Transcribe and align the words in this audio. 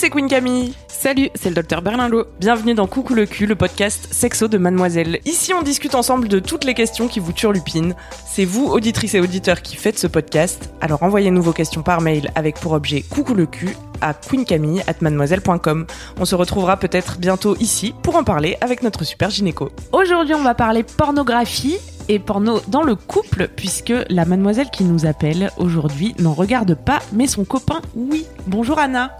c'est 0.00 0.08
Queen 0.08 0.28
Camille. 0.28 0.72
Salut, 0.88 1.28
c'est 1.34 1.50
le 1.50 1.54
docteur 1.54 1.82
Berlinlot. 1.82 2.24
Bienvenue 2.38 2.72
dans 2.72 2.86
Coucou 2.86 3.12
le 3.12 3.26
cul, 3.26 3.44
le 3.44 3.54
podcast 3.54 4.08
sexo 4.10 4.48
de 4.48 4.56
Mademoiselle. 4.56 5.20
Ici, 5.26 5.52
on 5.52 5.60
discute 5.60 5.94
ensemble 5.94 6.26
de 6.26 6.38
toutes 6.38 6.64
les 6.64 6.72
questions 6.72 7.06
qui 7.06 7.20
vous 7.20 7.34
turlupinent. 7.34 7.94
C'est 8.26 8.46
vous, 8.46 8.64
auditrices 8.64 9.14
et 9.14 9.20
auditeurs, 9.20 9.60
qui 9.60 9.76
faites 9.76 9.98
ce 9.98 10.06
podcast. 10.06 10.72
Alors 10.80 11.02
envoyez-nous 11.02 11.42
vos 11.42 11.52
questions 11.52 11.82
par 11.82 12.00
mail 12.00 12.30
avec 12.34 12.58
pour 12.58 12.72
objet 12.72 13.02
Coucou 13.02 13.34
le 13.34 13.44
cul 13.44 13.76
à 14.00 14.14
queencamille@mademoiselle.com. 14.14 15.86
On 16.18 16.24
se 16.24 16.34
retrouvera 16.34 16.78
peut-être 16.78 17.18
bientôt 17.18 17.54
ici 17.56 17.92
pour 18.02 18.16
en 18.16 18.24
parler 18.24 18.56
avec 18.62 18.82
notre 18.82 19.04
super 19.04 19.28
gynéco. 19.28 19.70
Aujourd'hui, 19.92 20.32
on 20.32 20.42
va 20.42 20.54
parler 20.54 20.82
pornographie 20.82 21.76
et 22.08 22.18
porno 22.18 22.60
dans 22.68 22.84
le 22.84 22.94
couple, 22.94 23.48
puisque 23.54 23.92
la 24.08 24.24
mademoiselle 24.24 24.70
qui 24.70 24.84
nous 24.84 25.04
appelle 25.04 25.50
aujourd'hui 25.58 26.14
n'en 26.18 26.32
regarde 26.32 26.74
pas, 26.74 27.00
mais 27.12 27.26
son 27.26 27.44
copain, 27.44 27.82
oui. 27.94 28.24
Bonjour 28.46 28.78
Anna. 28.78 29.10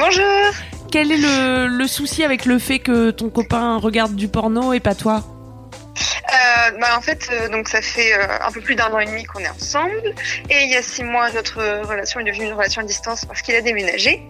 Bonjour. 0.00 0.54
Quel 0.90 1.12
est 1.12 1.18
le, 1.18 1.66
le 1.66 1.86
souci 1.86 2.24
avec 2.24 2.46
le 2.46 2.58
fait 2.58 2.78
que 2.78 3.10
ton 3.10 3.28
copain 3.28 3.76
regarde 3.76 4.16
du 4.16 4.28
porno 4.28 4.72
et 4.72 4.80
pas 4.80 4.94
toi 4.94 5.22
Euh, 6.30 6.70
bah, 6.80 6.96
en 6.96 7.02
fait, 7.02 7.28
euh, 7.30 7.48
donc 7.50 7.68
ça 7.68 7.82
fait 7.82 8.14
euh, 8.14 8.26
un 8.40 8.50
peu 8.50 8.62
plus 8.62 8.76
d'un 8.76 8.90
an 8.92 8.98
et 8.98 9.04
demi 9.04 9.24
qu'on 9.24 9.40
est 9.40 9.48
ensemble. 9.48 10.14
Et 10.48 10.62
il 10.62 10.70
y 10.70 10.76
a 10.76 10.82
six 10.82 11.04
mois, 11.04 11.30
notre 11.32 11.60
relation 11.86 12.18
est 12.20 12.24
devenue 12.24 12.46
une 12.46 12.54
relation 12.54 12.80
à 12.80 12.84
distance 12.84 13.26
parce 13.26 13.42
qu'il 13.42 13.54
a 13.54 13.60
déménagé. 13.60 14.22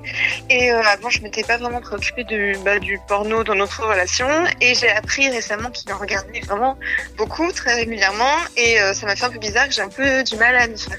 Et 0.48 0.70
avant, 0.70 1.08
je 1.08 1.22
m'étais 1.22 1.44
pas 1.44 1.56
vraiment 1.56 1.80
préoccupée 1.80 2.24
du, 2.24 2.56
bah, 2.64 2.80
du 2.80 2.98
porno 3.06 3.44
dans 3.44 3.54
notre 3.54 3.86
relation. 3.86 4.26
Et 4.60 4.74
j'ai 4.74 4.90
appris 4.90 5.28
récemment 5.28 5.70
qu'il 5.70 5.92
en 5.92 5.98
regardait 5.98 6.40
vraiment 6.40 6.76
beaucoup, 7.16 7.52
très 7.52 7.74
régulièrement. 7.74 8.36
Et 8.56 8.78
ça 8.94 9.06
m'a 9.06 9.14
fait 9.14 9.26
un 9.26 9.30
peu 9.30 9.38
bizarre 9.38 9.68
que 9.68 9.74
j'ai 9.74 9.82
un 9.82 9.88
peu 9.88 10.24
du 10.24 10.34
mal 10.36 10.56
à 10.56 10.66
m'y 10.66 10.80
faire. 10.80 10.98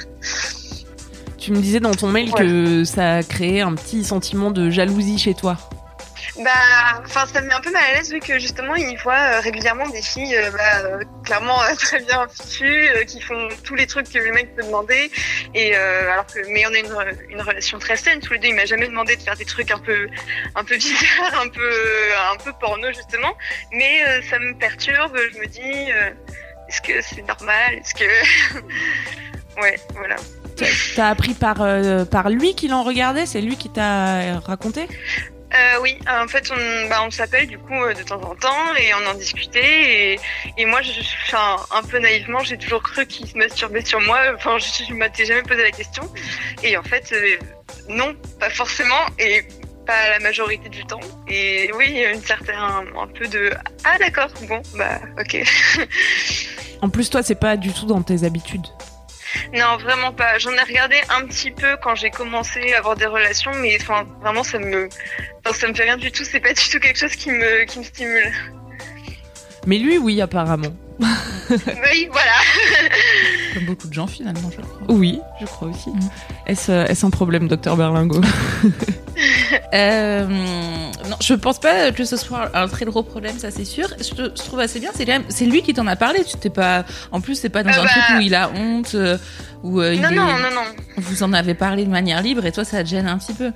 Tu 1.41 1.51
me 1.51 1.57
disais 1.57 1.79
dans 1.79 1.95
ton 1.95 2.07
mail 2.07 2.31
que 2.31 2.83
ça 2.83 3.15
a 3.15 3.23
créé 3.23 3.61
un 3.61 3.73
petit 3.73 4.03
sentiment 4.03 4.51
de 4.51 4.69
jalousie 4.69 5.17
chez 5.17 5.33
toi. 5.33 5.57
Bah, 6.37 6.51
enfin, 7.03 7.25
ça 7.25 7.41
me 7.41 7.47
met 7.47 7.53
un 7.53 7.61
peu 7.61 7.71
mal 7.71 7.83
à 7.83 7.93
l'aise 7.95 8.11
vu 8.13 8.19
que 8.19 8.37
justement, 8.37 8.75
il 8.75 8.95
voit 8.99 9.15
euh, 9.15 9.39
régulièrement 9.39 9.89
des 9.89 10.03
filles, 10.03 10.35
euh, 10.35 10.51
bah, 10.51 10.79
euh, 10.85 10.99
clairement 11.25 11.57
très 11.77 11.99
bien 11.99 12.27
fichues, 12.29 13.05
qui 13.07 13.19
font 13.21 13.49
tous 13.63 13.73
les 13.75 13.87
trucs 13.87 14.07
que 14.09 14.19
le 14.19 14.31
mec 14.31 14.55
peut 14.55 14.63
demander. 14.63 15.11
Et 15.55 15.75
euh, 15.75 16.11
alors 16.11 16.27
que, 16.27 16.39
mais 16.49 16.63
on 16.67 16.73
a 16.73 16.77
une, 16.77 17.31
une 17.31 17.41
relation 17.41 17.79
très 17.79 17.97
saine 17.97 18.19
tous 18.19 18.33
les 18.33 18.39
deux. 18.39 18.49
Il 18.49 18.55
m'a 18.55 18.65
jamais 18.65 18.87
demandé 18.87 19.15
de 19.15 19.21
faire 19.21 19.35
des 19.35 19.45
trucs 19.45 19.71
un 19.71 19.79
peu, 19.79 20.07
un 20.55 20.63
peu 20.63 20.75
bizarres, 20.77 21.41
un 21.41 21.49
peu, 21.49 21.71
un 22.31 22.37
peu 22.37 22.53
porno 22.59 22.87
justement. 22.89 23.35
Mais 23.71 24.05
euh, 24.07 24.21
ça 24.29 24.37
me 24.39 24.53
perturbe. 24.53 25.17
Je 25.33 25.39
me 25.39 25.47
dis, 25.47 25.91
euh, 25.91 26.11
est-ce 26.69 26.81
que 26.81 27.01
c'est 27.01 27.27
normal? 27.27 27.73
Est-ce 27.73 27.95
que, 27.95 28.61
ouais, 29.61 29.77
voilà. 29.95 30.15
T'as- 30.95 31.09
appris 31.09 31.33
par, 31.33 31.61
euh, 31.61 32.05
par 32.05 32.29
lui 32.29 32.55
qu'il 32.55 32.73
en 32.73 32.83
regardait 32.83 33.25
C'est 33.25 33.41
lui 33.41 33.57
qui 33.57 33.69
t'a 33.69 34.39
raconté? 34.39 34.87
Euh, 35.53 35.81
oui, 35.81 35.97
en 36.07 36.27
fait, 36.29 36.49
on, 36.49 36.89
bah, 36.89 37.01
on 37.05 37.11
s'appelle 37.11 37.45
du 37.45 37.57
coup 37.57 37.73
euh, 37.73 37.93
de 37.93 38.03
temps 38.03 38.21
en 38.21 38.35
temps 38.35 38.73
et 38.79 38.93
on 38.93 39.09
en 39.09 39.13
discutait. 39.15 40.13
Et, 40.13 40.19
et 40.57 40.65
moi, 40.65 40.81
je, 40.81 40.91
enfin, 41.27 41.57
un 41.75 41.83
peu 41.83 41.99
naïvement, 41.99 42.39
j'ai 42.39 42.57
toujours 42.57 42.81
cru 42.81 43.05
qu'il 43.05 43.27
se 43.27 43.37
masturbait 43.37 43.83
sur 43.83 43.99
moi. 43.99 44.19
Enfin, 44.33 44.57
je, 44.59 44.85
je 44.87 44.93
m'étais 44.93 45.25
jamais 45.25 45.41
posé 45.43 45.61
la 45.61 45.71
question. 45.71 46.03
Et 46.63 46.77
en 46.77 46.83
fait, 46.83 47.11
euh, 47.11 47.35
non, 47.89 48.15
pas 48.39 48.49
forcément 48.49 48.95
et 49.19 49.43
pas 49.85 50.09
la 50.11 50.19
majorité 50.19 50.69
du 50.69 50.85
temps. 50.85 51.01
Et 51.27 51.69
oui, 51.75 51.87
il 51.89 51.97
y 51.97 52.05
a 52.05 52.11
une 52.11 52.21
certaine, 52.23 52.55
un 52.55 53.07
peu 53.07 53.27
de 53.27 53.51
ah 53.83 53.97
d'accord, 53.97 54.29
bon, 54.47 54.61
bah 54.77 54.99
ok. 55.19 55.43
En 56.81 56.89
plus, 56.89 57.09
toi, 57.09 57.23
c'est 57.23 57.35
pas 57.35 57.57
du 57.57 57.73
tout 57.73 57.85
dans 57.85 58.01
tes 58.01 58.23
habitudes. 58.23 58.65
Non, 59.53 59.77
vraiment 59.77 60.11
pas. 60.11 60.37
J'en 60.39 60.51
ai 60.51 60.61
regardé 60.61 60.95
un 61.09 61.25
petit 61.25 61.51
peu 61.51 61.77
quand 61.81 61.95
j'ai 61.95 62.09
commencé 62.09 62.73
à 62.73 62.79
avoir 62.79 62.95
des 62.95 63.05
relations, 63.05 63.51
mais 63.55 63.77
enfin, 63.81 64.05
vraiment, 64.21 64.43
ça 64.43 64.59
me, 64.59 64.89
enfin, 65.45 65.57
ça 65.57 65.67
me 65.67 65.73
fait 65.73 65.83
rien 65.83 65.97
du 65.97 66.11
tout. 66.11 66.23
C'est 66.23 66.39
pas 66.39 66.53
du 66.53 66.69
tout 66.69 66.79
quelque 66.79 66.99
chose 66.99 67.15
qui 67.15 67.31
me, 67.31 67.65
qui 67.65 67.79
me 67.79 67.83
stimule. 67.83 68.33
Mais 69.67 69.77
lui, 69.77 69.97
oui, 69.97 70.21
apparemment. 70.21 70.73
oui, 70.99 72.09
voilà. 72.11 72.31
Comme 73.53 73.65
beaucoup 73.65 73.87
de 73.87 73.93
gens 73.93 74.07
finalement, 74.07 74.49
je 74.51 74.61
crois. 74.61 74.95
Oui, 74.95 75.19
je 75.39 75.45
crois 75.45 75.67
aussi. 75.69 75.89
Mm. 75.89 75.99
Est-ce 76.47 76.71
euh, 76.71 76.85
est-ce 76.85 77.05
un 77.05 77.09
problème, 77.09 77.47
docteur 77.47 77.75
Berlingo 77.77 78.21
Euh, 79.73 80.25
non, 80.27 81.15
je 81.21 81.33
pense 81.33 81.59
pas 81.59 81.91
que 81.91 82.03
ce 82.05 82.17
soit 82.17 82.49
un 82.57 82.67
très 82.67 82.85
gros 82.85 83.03
problème, 83.03 83.37
ça 83.37 83.51
c'est 83.51 83.65
sûr. 83.65 83.87
Je, 83.99 84.23
trouve 84.27 84.59
assez 84.59 84.79
bien, 84.79 84.89
c'est 84.93 85.05
quand 85.05 85.11
même, 85.13 85.23
c'est 85.29 85.45
lui 85.45 85.61
qui 85.61 85.73
t'en 85.73 85.87
a 85.87 85.95
parlé. 85.95 86.23
Tu 86.23 86.37
t'es 86.37 86.49
pas, 86.49 86.85
en 87.11 87.21
plus 87.21 87.35
c'est 87.35 87.49
pas 87.49 87.63
dans 87.63 87.69
Euh, 87.69 87.73
un 87.79 87.83
bah- 87.83 87.89
truc 87.89 88.17
où 88.17 88.21
il 88.21 88.35
a 88.35 88.49
honte, 88.49 88.95
euh, 88.95 89.17
où 89.63 89.79
euh, 89.81 89.93
il 89.93 90.01
Non, 90.01 90.09
est- 90.09 90.15
non, 90.15 90.25
non, 90.25 90.37
non. 90.53 90.61
vous 90.97 91.23
en 91.23 91.33
avez 91.33 91.53
parlé 91.53 91.85
de 91.85 91.89
manière 91.89 92.21
libre 92.21 92.45
et 92.45 92.51
toi 92.51 92.63
ça 92.65 92.83
te 92.83 92.89
gêne 92.89 93.07
un 93.07 93.17
petit 93.17 93.33
peu. 93.33 93.51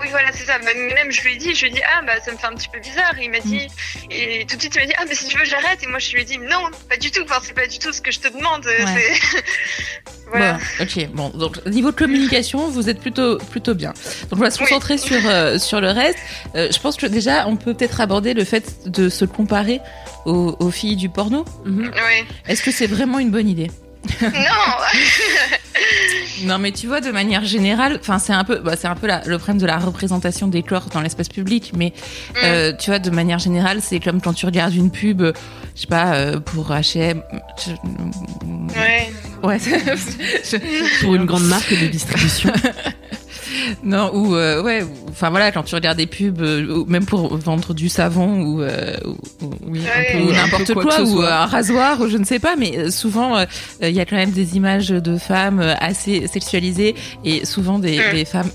Oui, 0.00 0.06
voilà, 0.10 0.28
c'est 0.32 0.44
ça. 0.44 0.58
Même, 0.58 1.10
je 1.10 1.20
lui 1.22 1.34
ai 1.34 1.36
dit, 1.36 1.54
je 1.54 1.62
lui 1.62 1.68
ai 1.68 1.74
dit, 1.74 1.80
ah, 1.96 2.02
bah, 2.06 2.12
ça 2.24 2.32
me 2.32 2.36
fait 2.36 2.46
un 2.46 2.54
petit 2.54 2.68
peu 2.72 2.78
bizarre. 2.80 3.18
Et 3.18 3.24
il 3.24 3.30
m'a 3.30 3.40
dit, 3.40 3.66
et 4.10 4.46
tout 4.46 4.56
de 4.56 4.60
suite, 4.60 4.74
il 4.76 4.80
m'a 4.80 4.86
dit, 4.86 4.92
ah, 4.98 5.04
mais 5.08 5.14
si 5.14 5.26
tu 5.26 5.38
veux, 5.38 5.44
j'arrête. 5.44 5.82
Et 5.82 5.86
moi, 5.86 5.98
je 5.98 6.12
lui 6.12 6.22
ai 6.22 6.24
dit, 6.24 6.38
non, 6.38 6.62
pas 6.88 6.96
du 6.96 7.10
tout. 7.10 7.22
Enfin, 7.24 7.40
c'est 7.42 7.54
pas 7.54 7.66
du 7.66 7.78
tout 7.78 7.92
ce 7.92 8.00
que 8.00 8.10
je 8.12 8.20
te 8.20 8.28
demande. 8.28 8.64
C'est... 8.86 9.12
voilà. 10.30 10.58
Bon, 10.78 10.84
ok, 10.84 11.06
bon, 11.12 11.28
donc 11.30 11.64
niveau 11.66 11.90
de 11.90 11.96
communication, 11.96 12.68
vous 12.68 12.88
êtes 12.88 13.00
plutôt 13.00 13.38
plutôt 13.38 13.74
bien. 13.74 13.92
Donc 14.30 14.34
on 14.40 14.42
va 14.42 14.50
se 14.50 14.58
Oui. 14.58 14.64
concentrer 14.66 14.98
sur 14.98 15.18
euh, 15.26 15.58
sur 15.58 15.80
le 15.80 15.90
reste. 15.90 16.18
Euh, 16.54 16.68
je 16.70 16.78
pense 16.80 16.96
que 16.96 17.06
déjà 17.06 17.46
on 17.48 17.56
peut 17.56 17.74
peut-être 17.74 18.00
aborder 18.00 18.34
le 18.34 18.44
fait 18.44 18.88
de 18.90 19.08
se 19.08 19.24
comparer 19.24 19.80
aux, 20.26 20.54
aux 20.60 20.70
filles 20.70 20.96
du 20.96 21.08
porno. 21.08 21.44
Oui. 21.66 21.88
Est-ce 22.46 22.62
que 22.62 22.70
c'est 22.70 22.86
vraiment 22.86 23.18
une 23.18 23.30
bonne 23.30 23.48
idée? 23.48 23.70
Non. 24.22 24.28
Non, 26.44 26.58
mais 26.58 26.72
tu 26.72 26.86
vois, 26.86 27.00
de 27.00 27.10
manière 27.10 27.44
générale, 27.44 27.98
enfin, 28.00 28.18
c'est 28.18 28.32
un 28.32 28.44
peu, 28.44 28.56
bah, 28.58 28.74
c'est 28.76 28.86
un 28.88 28.94
peu 28.94 29.06
la- 29.06 29.22
le 29.26 29.38
problème 29.38 29.58
de 29.58 29.66
la 29.66 29.78
représentation 29.78 30.48
des 30.48 30.62
corps 30.62 30.86
dans 30.92 31.00
l'espace 31.00 31.28
public, 31.28 31.72
mais 31.76 31.92
euh, 32.44 32.72
tu 32.78 32.90
vois, 32.90 32.98
de 32.98 33.10
manière 33.10 33.38
générale, 33.38 33.80
c'est 33.82 34.00
comme 34.00 34.20
quand 34.20 34.32
tu 34.34 34.46
regardes 34.46 34.74
une 34.74 34.90
pub, 34.90 35.20
euh, 35.22 35.32
je 35.74 35.82
sais 35.82 35.86
pas, 35.86 36.14
euh, 36.14 36.40
pour 36.40 36.70
H&M, 36.70 37.22
je- 37.64 38.78
ouais. 38.78 39.12
ouais, 39.42 39.58
je- 39.60 41.00
Pour 41.02 41.14
une 41.14 41.24
grande 41.26 41.44
marque 41.46 41.70
de 41.72 41.86
distribution. 41.86 42.52
non, 43.82 44.10
ou 44.14 44.34
euh, 44.36 44.62
ouais, 44.62 44.82
ou- 44.82 45.08
enfin 45.10 45.30
voilà, 45.30 45.50
quand 45.52 45.62
tu 45.62 45.74
regardes 45.74 45.98
des 45.98 46.06
pubs, 46.06 46.40
euh, 46.40 46.84
même 46.86 47.06
pour 47.06 47.36
vendre 47.36 47.74
du 47.74 47.88
savon 47.88 48.40
ou, 48.42 48.62
euh, 48.62 48.94
ou- 49.04 49.44
ou- 49.46 49.50
oui, 49.68 49.80
Ouais. 49.80 50.22
ou 50.22 50.32
n'importe 50.32 50.74
quoi 50.74 51.02
ou 51.02 51.20
un 51.22 51.46
rasoir, 51.46 52.00
ou 52.00 52.08
je 52.08 52.16
ne 52.16 52.24
sais 52.24 52.38
pas, 52.38 52.56
mais 52.56 52.76
euh, 52.78 52.90
souvent 52.90 53.36
euh, 53.38 53.44
il 53.82 53.90
y 53.90 54.00
a 54.00 54.04
quand 54.06 54.16
même 54.16 54.30
des 54.32 54.56
images 54.56 54.88
de 54.88 55.16
femmes 55.18 55.60
assez 55.80 56.26
sexualisées 56.26 56.94
et 57.24 57.44
souvent 57.44 57.78
des, 57.78 57.98
Mm. 57.98 58.12
des 58.14 58.24
femmes 58.24 58.50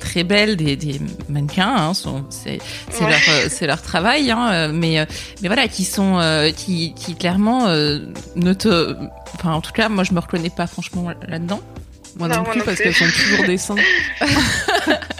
très 0.00 0.24
belles, 0.24 0.56
des, 0.56 0.76
des 0.76 1.00
mannequins, 1.28 1.74
hein, 1.76 1.92
c'est, 2.30 2.58
Ouais. 3.00 3.66
leur, 3.66 3.82
travail, 3.82 4.30
hein, 4.30 4.68
mais, 4.72 5.06
mais 5.42 5.48
voilà, 5.48 5.68
qui 5.68 5.84
sont, 5.84 6.20
qui, 6.56 6.94
qui 6.94 7.14
clairement 7.14 7.66
ne 7.68 8.52
te, 8.52 8.94
enfin 9.34 9.52
en 9.52 9.60
tout 9.60 9.72
cas, 9.72 9.88
moi 9.88 10.04
je 10.04 10.12
me 10.12 10.20
reconnais 10.20 10.50
pas 10.50 10.66
franchement 10.66 11.06
là-dedans. 11.28 11.60
Moi 12.16 12.28
Non, 12.28 12.36
non, 12.36 12.42
moi 12.42 12.50
plus 12.52 12.58
non 12.60 12.64
parce 12.66 12.78
qu'elles 12.78 12.94
sont 12.94 13.04
toujours 13.06 13.46
des 13.46 13.58
seins. 13.58 13.74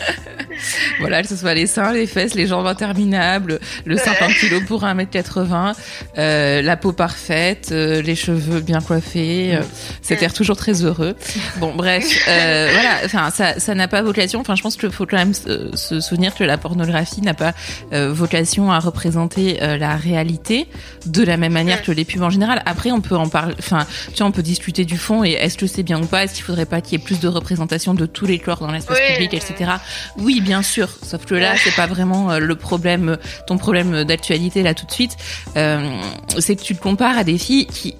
Voilà, 1.00 1.22
que 1.22 1.28
ce 1.28 1.36
soit 1.36 1.54
les 1.54 1.66
seins, 1.66 1.92
les 1.92 2.06
fesses, 2.06 2.34
les 2.34 2.46
jambes 2.46 2.66
interminables, 2.66 3.58
le 3.84 3.96
50 3.96 4.32
kilos 4.34 4.62
pour 4.66 4.84
1m80, 4.84 5.74
euh, 6.18 6.62
la 6.62 6.76
peau 6.76 6.92
parfaite, 6.92 7.70
euh, 7.72 8.02
les 8.02 8.14
cheveux 8.14 8.60
bien 8.60 8.80
coiffés, 8.80 9.56
euh, 9.56 9.62
cet 10.02 10.22
air 10.22 10.32
toujours 10.32 10.56
très 10.56 10.84
heureux. 10.84 11.14
Bon, 11.58 11.74
bref, 11.74 12.04
euh, 12.28 12.68
voilà, 12.72 12.96
enfin, 13.04 13.30
ça, 13.30 13.58
ça 13.58 13.74
n'a 13.74 13.88
pas 13.88 14.02
vocation. 14.02 14.40
Enfin, 14.40 14.54
je 14.54 14.62
pense 14.62 14.76
qu'il 14.76 14.90
faut 14.90 15.06
quand 15.06 15.16
même 15.16 15.34
se, 15.34 15.74
se 15.76 16.00
souvenir 16.00 16.34
que 16.34 16.44
la 16.44 16.58
pornographie 16.58 17.22
n'a 17.22 17.34
pas 17.34 17.52
euh, 17.92 18.12
vocation 18.12 18.70
à 18.70 18.78
représenter 18.78 19.62
euh, 19.62 19.76
la 19.78 19.96
réalité 19.96 20.66
de 21.06 21.22
la 21.22 21.36
même 21.36 21.52
manière 21.52 21.82
que 21.82 21.92
les 21.92 22.04
pubs 22.04 22.22
en 22.22 22.30
général. 22.30 22.62
Après, 22.66 22.90
on 22.90 23.00
peut 23.00 23.16
en 23.16 23.28
parler, 23.28 23.54
enfin, 23.58 23.86
tu 24.12 24.18
vois, 24.18 24.26
on 24.26 24.32
peut 24.32 24.42
discuter 24.42 24.84
du 24.84 24.98
fond 24.98 25.24
et 25.24 25.30
est-ce 25.32 25.56
que 25.58 25.66
c'est 25.66 25.82
bien 25.82 26.00
ou 26.00 26.06
pas, 26.06 26.24
est-ce 26.24 26.34
qu'il 26.34 26.44
faudrait 26.44 26.66
pas 26.66 26.80
qu'il 26.80 26.98
y 26.98 27.02
ait 27.02 27.04
plus 27.04 27.20
de 27.20 27.28
représentation 27.28 27.94
de 27.94 28.06
tous 28.06 28.26
les 28.26 28.38
corps 28.38 28.58
dans 28.60 28.70
l'espace 28.70 28.98
Oui. 28.98 29.14
public, 29.14 29.34
etc. 29.34 29.72
Oui, 30.18 30.40
bien 30.40 30.51
sûr. 30.60 30.88
Sauf 31.02 31.24
que 31.24 31.34
là, 31.34 31.54
c'est 31.56 31.74
pas 31.74 31.86
vraiment 31.86 32.30
euh, 32.32 32.38
le 32.38 32.54
problème, 32.54 33.08
euh, 33.08 33.16
ton 33.46 33.56
problème 33.56 34.04
d'actualité 34.04 34.62
là 34.62 34.74
tout 34.74 34.84
de 34.84 34.92
suite. 34.92 35.16
Euh, 35.56 35.96
c'est 36.38 36.56
que 36.56 36.62
tu 36.62 36.76
te 36.76 36.82
compares 36.82 37.16
à 37.16 37.24
des 37.24 37.38
filles 37.38 37.64
qui 37.66 37.94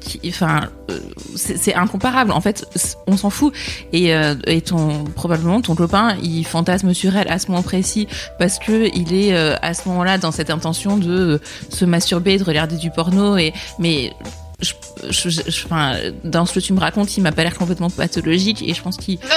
qui- 0.00 0.20
enfin 0.28 0.62
euh, 0.90 0.98
c'est 1.36 1.74
incomparable 1.74 2.32
en 2.32 2.40
fait 2.40 2.66
on 3.06 3.16
s'en 3.16 3.30
fout 3.30 3.54
et, 3.92 4.12
euh, 4.16 4.34
et 4.48 4.60
ton 4.60 5.04
probablement 5.04 5.60
ton 5.60 5.76
copain 5.76 6.16
il 6.24 6.44
fantasme 6.44 6.92
sur 6.92 7.16
elle 7.16 7.28
à 7.30 7.38
ce 7.38 7.48
moment 7.52 7.62
précis 7.62 8.08
parce 8.40 8.58
que 8.58 8.90
il 8.96 9.14
est 9.14 9.32
euh, 9.32 9.54
à 9.62 9.74
ce 9.74 9.88
moment-là 9.88 10.18
dans 10.18 10.32
cette 10.32 10.50
intention 10.50 10.96
de 10.96 11.40
se 11.68 11.84
masturber 11.84 12.36
de 12.36 12.42
regarder 12.42 12.74
du 12.78 12.90
porno 12.90 13.36
et 13.36 13.52
mais 13.78 14.12
je, 14.60 14.72
je, 15.10 15.28
je- 15.28 15.64
enfin, 15.66 15.96
dans 16.24 16.46
ce 16.46 16.54
que 16.54 16.60
tu 16.60 16.72
me 16.72 16.80
racontes, 16.80 17.16
il 17.16 17.22
m'a 17.22 17.32
pas 17.32 17.42
l'air 17.42 17.54
complètement 17.56 17.90
pathologique 17.90 18.62
et 18.62 18.72
je 18.72 18.82
pense 18.82 18.96
qu'il 18.96 19.18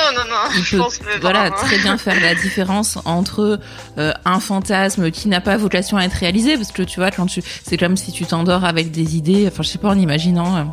peut 0.71 0.77
voilà 1.21 1.43
hein. 1.47 1.51
très 1.57 1.77
bien 1.79 1.97
faire 1.97 2.19
la 2.21 2.35
différence 2.35 2.97
entre 3.05 3.59
euh, 3.97 4.13
un 4.25 4.39
fantasme 4.39 5.11
qui 5.11 5.27
n'a 5.27 5.41
pas 5.41 5.57
vocation 5.57 5.97
à 5.97 6.03
être 6.05 6.13
réalisé 6.13 6.55
parce 6.55 6.71
que 6.71 6.83
tu 6.83 6.99
vois 7.01 7.11
quand 7.11 7.25
tu 7.25 7.41
c'est 7.65 7.77
comme 7.77 7.97
si 7.97 8.11
tu 8.13 8.25
t'endors 8.25 8.63
avec 8.63 8.91
des 8.91 9.17
idées 9.17 9.47
enfin 9.51 9.61
je 9.63 9.67
sais 9.67 9.77
pas 9.77 9.89
en 9.89 9.97
imaginant 9.99 10.55
euh, 10.55 10.63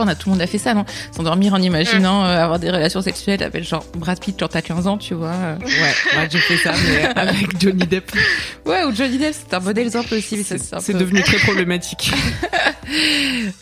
pas, 0.00 0.04
on 0.04 0.08
a 0.08 0.14
tout 0.14 0.28
le 0.28 0.32
monde 0.34 0.42
a 0.42 0.46
fait 0.46 0.58
ça, 0.58 0.74
non? 0.74 0.84
S'endormir 1.16 1.54
en 1.54 1.62
imaginant 1.62 2.24
euh, 2.24 2.42
avoir 2.42 2.58
des 2.58 2.70
relations 2.70 3.02
sexuelles 3.02 3.42
avec 3.42 3.64
genre 3.64 3.84
Brad 3.96 4.18
Pitt 4.20 4.36
quand 4.38 4.48
t'as 4.48 4.62
15 4.62 4.86
ans, 4.86 4.98
tu 4.98 5.14
vois. 5.14 5.28
euh. 5.32 5.56
Ouais, 5.58 5.66
ouais, 6.18 6.28
j'ai 6.30 6.38
fait 6.38 6.56
ça, 6.56 6.72
mais 6.84 7.04
avec 7.16 7.60
Johnny 7.60 7.86
Depp. 7.86 8.10
Ouais, 8.66 8.84
ou 8.84 8.94
Johnny 8.94 9.18
Depp, 9.18 9.34
c'est 9.34 9.54
un 9.54 9.60
bon 9.60 9.76
exemple 9.76 10.14
aussi. 10.14 10.42
C'est 10.44 10.92
peu- 10.92 10.98
devenu 10.98 11.22
très 11.22 11.38
problématique. 11.38 12.12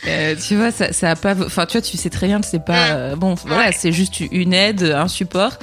Euh, 0.06 0.34
tu 0.36 0.56
vois, 0.56 0.70
ça, 0.70 0.92
ça 0.92 1.10
a 1.10 1.16
pas. 1.16 1.34
Enfin, 1.44 1.66
tu 1.66 1.72
vois, 1.72 1.82
tu 1.82 1.98
sais 1.98 2.08
très 2.08 2.26
bien 2.28 2.40
que 2.40 2.46
c'est 2.46 2.64
pas. 2.64 3.14
bon, 3.14 3.34
voilà, 3.34 3.72
c'est 3.72 3.92
juste 3.92 4.20
une 4.20 4.54
aide, 4.54 4.82
un 4.82 5.06
support. 5.08 5.58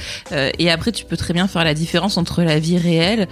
Et 0.59 0.69
après, 0.69 0.91
tu 0.91 1.03
peux 1.05 1.17
très 1.17 1.33
bien 1.33 1.47
faire 1.47 1.63
la 1.63 1.73
différence 1.73 2.17
entre 2.17 2.43
la 2.43 2.59
vie 2.59 2.77
réelle, 2.77 3.27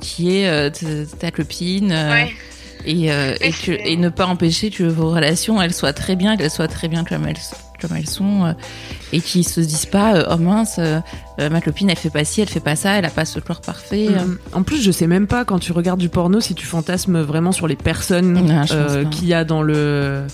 qui 0.00 0.36
est 0.36 0.70
ta 1.18 1.30
copine, 1.30 1.92
Ouais. 1.92 2.34
Et, 2.84 3.12
euh, 3.12 3.34
et, 3.40 3.46
Oui, 3.46 3.50
que, 3.50 3.56
c'est- 3.64 3.80
et 3.92 3.96
ne 3.96 4.08
pas 4.08 4.26
empêcher 4.26 4.70
que 4.70 4.84
vos 4.84 5.10
relations, 5.10 5.60
elles 5.60 5.74
soient 5.74 5.92
très 5.92 6.16
bien, 6.16 6.36
qu'elles 6.36 6.50
soient 6.50 6.68
très 6.68 6.88
bien 6.88 7.04
comme 7.04 7.26
elles, 7.26 7.36
comme 7.80 7.96
elles 7.96 8.08
sont, 8.08 8.44
euh, 8.46 8.52
et 9.12 9.20
qu'ils 9.20 9.46
se 9.46 9.60
disent 9.60 9.86
pas, 9.86 10.14
euh, 10.16 10.24
oh 10.30 10.36
mince, 10.36 10.78
ma 11.38 11.60
copine, 11.60 11.88
elle 11.90 11.96
fait 11.96 12.10
pas 12.10 12.24
ci, 12.24 12.40
elle 12.42 12.48
fait 12.48 12.60
pas 12.60 12.76
ça, 12.76 12.98
elle 12.98 13.04
a 13.06 13.10
pas 13.10 13.24
ce 13.24 13.40
corps 13.40 13.60
parfait. 13.62 14.08
euh. 14.10 14.24
Mm. 14.24 14.38
En 14.52 14.62
plus, 14.62 14.82
je 14.82 14.90
sais 14.90 15.06
même 15.06 15.26
pas 15.26 15.44
quand 15.44 15.58
tu 15.58 15.72
regardes 15.72 16.00
du 16.00 16.08
porno 16.10 16.40
si 16.40 16.54
tu 16.54 16.66
fantasmes 16.66 17.20
vraiment 17.20 17.52
sur 17.52 17.66
les 17.66 17.76
personnes 17.76 18.36
euh, 18.72 19.04
pas. 19.04 19.08
qu'il 19.10 19.26
y 19.28 19.34
a 19.34 19.44
dans 19.44 19.62
le 19.62 20.24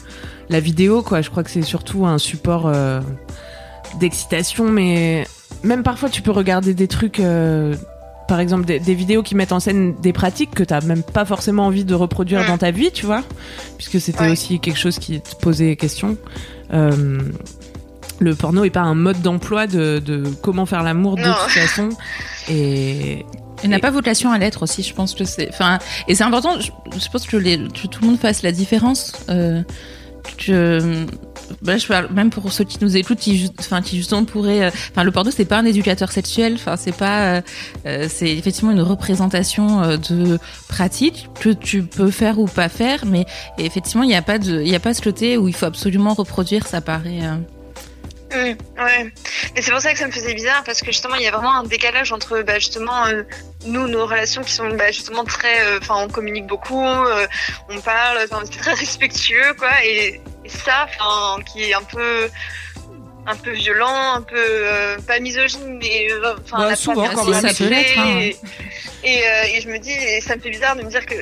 la 0.48 0.60
vidéo, 0.60 1.02
quoi. 1.02 1.22
Je 1.22 1.30
crois 1.30 1.42
que 1.42 1.50
c'est 1.50 1.62
surtout 1.62 2.06
un 2.06 2.18
support 2.18 2.66
euh, 2.66 3.00
d'excitation, 4.00 4.64
mais 4.70 5.26
même 5.62 5.82
parfois 5.82 6.08
tu 6.08 6.22
peux 6.22 6.30
regarder 6.32 6.74
des 6.74 6.88
trucs. 6.88 7.20
Par 8.28 8.40
exemple, 8.40 8.64
des, 8.64 8.78
des 8.80 8.94
vidéos 8.94 9.22
qui 9.22 9.34
mettent 9.34 9.52
en 9.52 9.60
scène 9.60 9.94
des 10.00 10.12
pratiques 10.12 10.50
que 10.52 10.62
t'as 10.64 10.80
même 10.80 11.02
pas 11.02 11.24
forcément 11.24 11.66
envie 11.66 11.84
de 11.84 11.94
reproduire 11.94 12.46
dans 12.46 12.58
ta 12.58 12.70
vie, 12.70 12.90
tu 12.92 13.06
vois, 13.06 13.22
puisque 13.76 14.00
c'était 14.00 14.24
Ouais. 14.24 14.30
aussi 14.32 14.58
quelque 14.60 14.78
chose 14.78 14.98
qui 14.98 15.20
te 15.20 15.34
posait 15.36 15.76
question. 15.76 16.16
Euh, 16.72 17.20
le 18.18 18.34
porno 18.34 18.64
est 18.64 18.70
pas 18.70 18.80
un 18.80 18.94
mode 18.94 19.20
d'emploi 19.22 19.66
de, 19.66 19.98
de 19.98 20.24
comment 20.42 20.66
faire 20.66 20.82
l'amour 20.82 21.16
de 21.16 21.22
toute 21.22 21.50
façon. 21.52 21.90
Et, 22.48 23.24
Elle 23.62 23.70
n'a 23.70 23.78
pas 23.78 23.90
vocation 23.90 24.32
à 24.32 24.38
l'être 24.38 24.62
aussi, 24.62 24.82
je 24.82 24.94
pense 24.94 25.14
que 25.14 25.24
c'est. 25.24 25.48
Enfin, 25.50 25.78
et 26.08 26.14
c'est 26.14 26.24
important. 26.24 26.58
Je, 26.60 26.70
je 26.98 27.08
pense 27.10 27.26
que, 27.26 27.36
les, 27.36 27.58
que 27.58 27.86
tout 27.86 28.00
le 28.02 28.06
monde 28.08 28.18
fasse 28.18 28.42
la 28.42 28.52
différence. 28.52 29.12
Euh, 29.28 29.62
que, 30.38 31.06
bah, 31.62 31.74
même 32.10 32.30
pour 32.30 32.52
ceux 32.52 32.64
qui 32.64 32.78
nous 32.80 32.96
écoutent, 32.96 33.18
qui, 33.18 33.50
enfin, 33.58 33.82
qui 33.82 33.96
justement 33.96 34.24
pourraient. 34.24 34.64
euh, 34.66 35.02
le 35.02 35.10
porno, 35.10 35.30
c'est 35.30 35.44
pas 35.44 35.58
un 35.58 35.64
éducateur 35.64 36.10
sexuel. 36.12 36.58
C'est 36.76 36.96
pas. 36.96 37.36
euh, 37.36 37.40
euh, 37.86 38.06
c'est 38.10 38.30
effectivement 38.30 38.72
une 38.72 38.82
représentation 38.82 39.96
de 39.96 40.38
pratique 40.68 41.28
que 41.40 41.50
tu 41.50 41.82
peux 41.82 42.10
faire 42.10 42.38
ou 42.38 42.46
pas 42.46 42.68
faire, 42.68 43.04
mais 43.06 43.24
effectivement, 43.58 44.02
il 44.02 44.08
n'y 44.08 44.16
a 44.16 44.22
pas 44.22 44.38
de, 44.38 44.60
il 44.60 44.68
y 44.68 44.74
a 44.74 44.80
pas 44.80 44.94
ce 44.94 45.02
côté 45.02 45.36
où 45.38 45.48
il 45.48 45.54
faut 45.54 45.66
absolument 45.66 46.14
reproduire. 46.14 46.66
Ça 46.66 46.80
paraît. 46.80 47.20
euh, 47.22 47.36
Mm, 48.34 48.56
ouais. 48.82 49.12
Et 49.54 49.62
c'est 49.62 49.70
pour 49.70 49.80
ça 49.80 49.92
que 49.92 49.98
ça 50.00 50.06
me 50.08 50.10
faisait 50.12 50.34
bizarre 50.34 50.64
parce 50.64 50.80
que 50.80 50.86
justement 50.86 51.14
il 51.14 51.22
y 51.22 51.28
a 51.28 51.30
vraiment 51.30 51.54
un 51.54 51.62
décalage 51.62 52.10
entre 52.10 52.42
bah, 52.42 52.58
justement 52.58 53.04
nous 53.66 53.86
nos 53.86 54.04
relations 54.04 54.42
qui 54.42 54.52
sont 54.52 54.68
bah, 54.70 54.90
justement 54.90 55.22
très, 55.22 55.76
enfin 55.78 55.94
on 55.98 56.08
communique 56.08 56.48
beaucoup, 56.48 56.82
on 56.82 57.80
parle, 57.84 58.18
c'est 58.50 58.58
très 58.58 58.74
respectueux 58.84 59.54
quoi 59.56 59.70
et, 59.84 60.20
et 60.46 60.48
ça, 60.48 60.86
enfin 60.88 61.42
qui 61.42 61.70
est 61.70 61.74
un 61.74 61.82
peu 61.82 62.30
un 63.26 63.36
peu 63.36 63.50
violent, 63.50 64.14
un 64.14 64.22
peu 64.22 64.36
euh, 64.38 64.98
pas 65.06 65.18
misogyne 65.18 65.78
mais 65.80 66.10
euh, 66.12 66.34
enfin 66.44 66.68
a 66.68 66.76
souvent, 66.76 67.08
quand 67.08 67.24
même. 67.24 67.44
Hein. 67.44 68.20
et, 68.20 68.36
et, 69.02 69.28
euh, 69.28 69.54
et 69.54 69.60
je 69.60 69.68
me 69.68 69.78
dis 69.78 69.90
et 69.90 70.20
ça 70.20 70.36
me 70.36 70.40
fait 70.40 70.50
bizarre 70.50 70.76
de 70.76 70.82
me 70.82 70.90
dire 70.90 71.04
que 71.04 71.16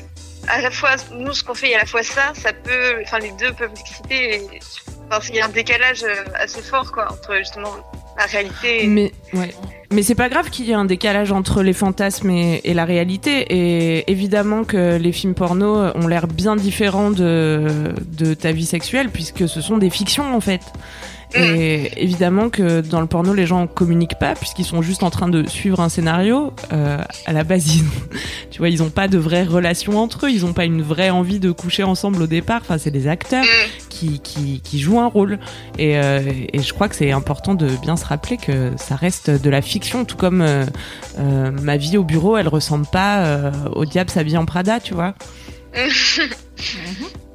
à 0.48 0.60
la 0.60 0.70
fois 0.70 0.96
nous 1.12 1.32
ce 1.32 1.42
qu'on 1.42 1.54
fait 1.54 1.70
et 1.70 1.74
à 1.74 1.78
la 1.78 1.86
fois 1.86 2.02
ça, 2.02 2.32
ça 2.34 2.52
peut, 2.52 2.96
enfin 3.02 3.18
les 3.18 3.32
deux 3.32 3.52
peuvent 3.54 3.72
exciter. 3.80 4.34
Et, 4.36 4.60
enfin 5.10 5.26
il 5.30 5.36
y 5.36 5.40
a 5.40 5.46
un 5.46 5.48
décalage 5.48 6.04
euh, 6.04 6.24
assez 6.34 6.60
fort 6.60 6.92
quoi 6.92 7.10
entre 7.10 7.36
justement 7.36 7.74
Mais. 8.86 9.12
Mais 9.90 10.02
c'est 10.02 10.16
pas 10.16 10.28
grave 10.28 10.50
qu'il 10.50 10.64
y 10.64 10.72
ait 10.72 10.74
un 10.74 10.86
décalage 10.86 11.30
entre 11.30 11.62
les 11.62 11.72
fantasmes 11.72 12.30
et, 12.30 12.60
et 12.64 12.74
la 12.74 12.84
réalité. 12.84 13.46
Et 13.50 14.10
évidemment 14.10 14.64
que 14.64 14.96
les 14.96 15.12
films 15.12 15.34
porno 15.34 15.76
ont 15.94 16.08
l'air 16.08 16.26
bien 16.26 16.56
différents 16.56 17.10
de, 17.12 17.94
de 18.18 18.34
ta 18.34 18.50
vie 18.50 18.66
sexuelle, 18.66 19.10
puisque 19.10 19.48
ce 19.48 19.60
sont 19.60 19.78
des 19.78 19.90
fictions 19.90 20.34
en 20.34 20.40
fait. 20.40 20.62
Et 21.36 21.90
évidemment 22.02 22.48
que 22.50 22.80
dans 22.80 23.00
le 23.00 23.06
porno, 23.06 23.34
les 23.34 23.46
gens 23.46 23.66
communiquent 23.66 24.18
pas, 24.18 24.34
puisqu'ils 24.34 24.64
sont 24.64 24.82
juste 24.82 25.02
en 25.02 25.10
train 25.10 25.28
de 25.28 25.46
suivre 25.48 25.80
un 25.80 25.88
scénario. 25.88 26.52
Euh, 26.72 26.98
à 27.26 27.32
la 27.32 27.44
base, 27.44 27.76
ils, 27.76 27.84
tu 28.50 28.58
vois, 28.58 28.68
ils 28.68 28.82
ont 28.82 28.90
pas 28.90 29.08
de 29.08 29.18
vraie 29.18 29.44
relation 29.44 29.98
entre 29.98 30.26
eux, 30.26 30.30
ils 30.30 30.44
ont 30.46 30.52
pas 30.52 30.64
une 30.64 30.82
vraie 30.82 31.10
envie 31.10 31.40
de 31.40 31.50
coucher 31.50 31.82
ensemble 31.82 32.22
au 32.22 32.26
départ. 32.26 32.60
Enfin, 32.62 32.78
c'est 32.78 32.90
des 32.90 33.06
acteurs 33.08 33.44
Mm. 33.44 33.88
qui, 33.88 34.20
qui, 34.20 34.60
qui 34.62 34.78
jouent 34.80 35.00
un 35.00 35.06
rôle. 35.06 35.38
Et, 35.78 35.98
euh, 35.98 36.20
et 36.52 36.60
je 36.60 36.72
crois 36.72 36.88
que 36.88 36.96
c'est 36.96 37.10
important 37.12 37.54
de 37.54 37.68
bien 37.82 37.96
se 37.96 38.04
rappeler 38.04 38.36
que 38.36 38.72
ça 38.76 38.96
reste 38.96 39.30
de 39.30 39.50
la 39.50 39.62
fiction, 39.62 40.04
tout 40.04 40.16
comme 40.16 40.42
euh, 40.42 40.64
euh, 41.18 41.50
ma 41.50 41.76
vie 41.76 41.96
au 41.96 42.04
bureau, 42.04 42.36
elle 42.36 42.48
ressemble 42.48 42.86
pas 42.86 43.24
euh, 43.24 43.50
au 43.72 43.84
diable 43.84 44.10
s'habille 44.10 44.36
en 44.36 44.46
Prada, 44.46 44.80
tu 44.80 44.94
vois. 44.94 45.14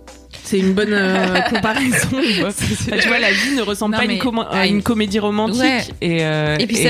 C'est 0.49 0.59
une 0.59 0.73
bonne 0.73 0.93
euh, 0.93 1.39
comparaison. 1.49 2.07
tu 2.23 2.39
vois. 2.39 2.49
Enfin, 2.49 2.97
tu 2.99 3.07
vois, 3.07 3.19
la 3.19 3.31
vie 3.31 3.55
ne 3.55 3.61
ressemble 3.61 3.91
Non, 3.93 3.97
pas 3.97 4.03
à 4.03 4.05
une, 4.05 4.11
mais- 4.13 4.19
commo- 4.19 4.47
à 4.49 4.65
une 4.65 4.77
une- 4.77 4.83
comédie 4.83 5.19
romantique 5.19 5.61
Ouais. 5.61 5.83
et, 6.01 6.17
euh, 6.23 6.57
Et 6.59 6.65
puis 6.65 6.75
ça- 6.77 6.89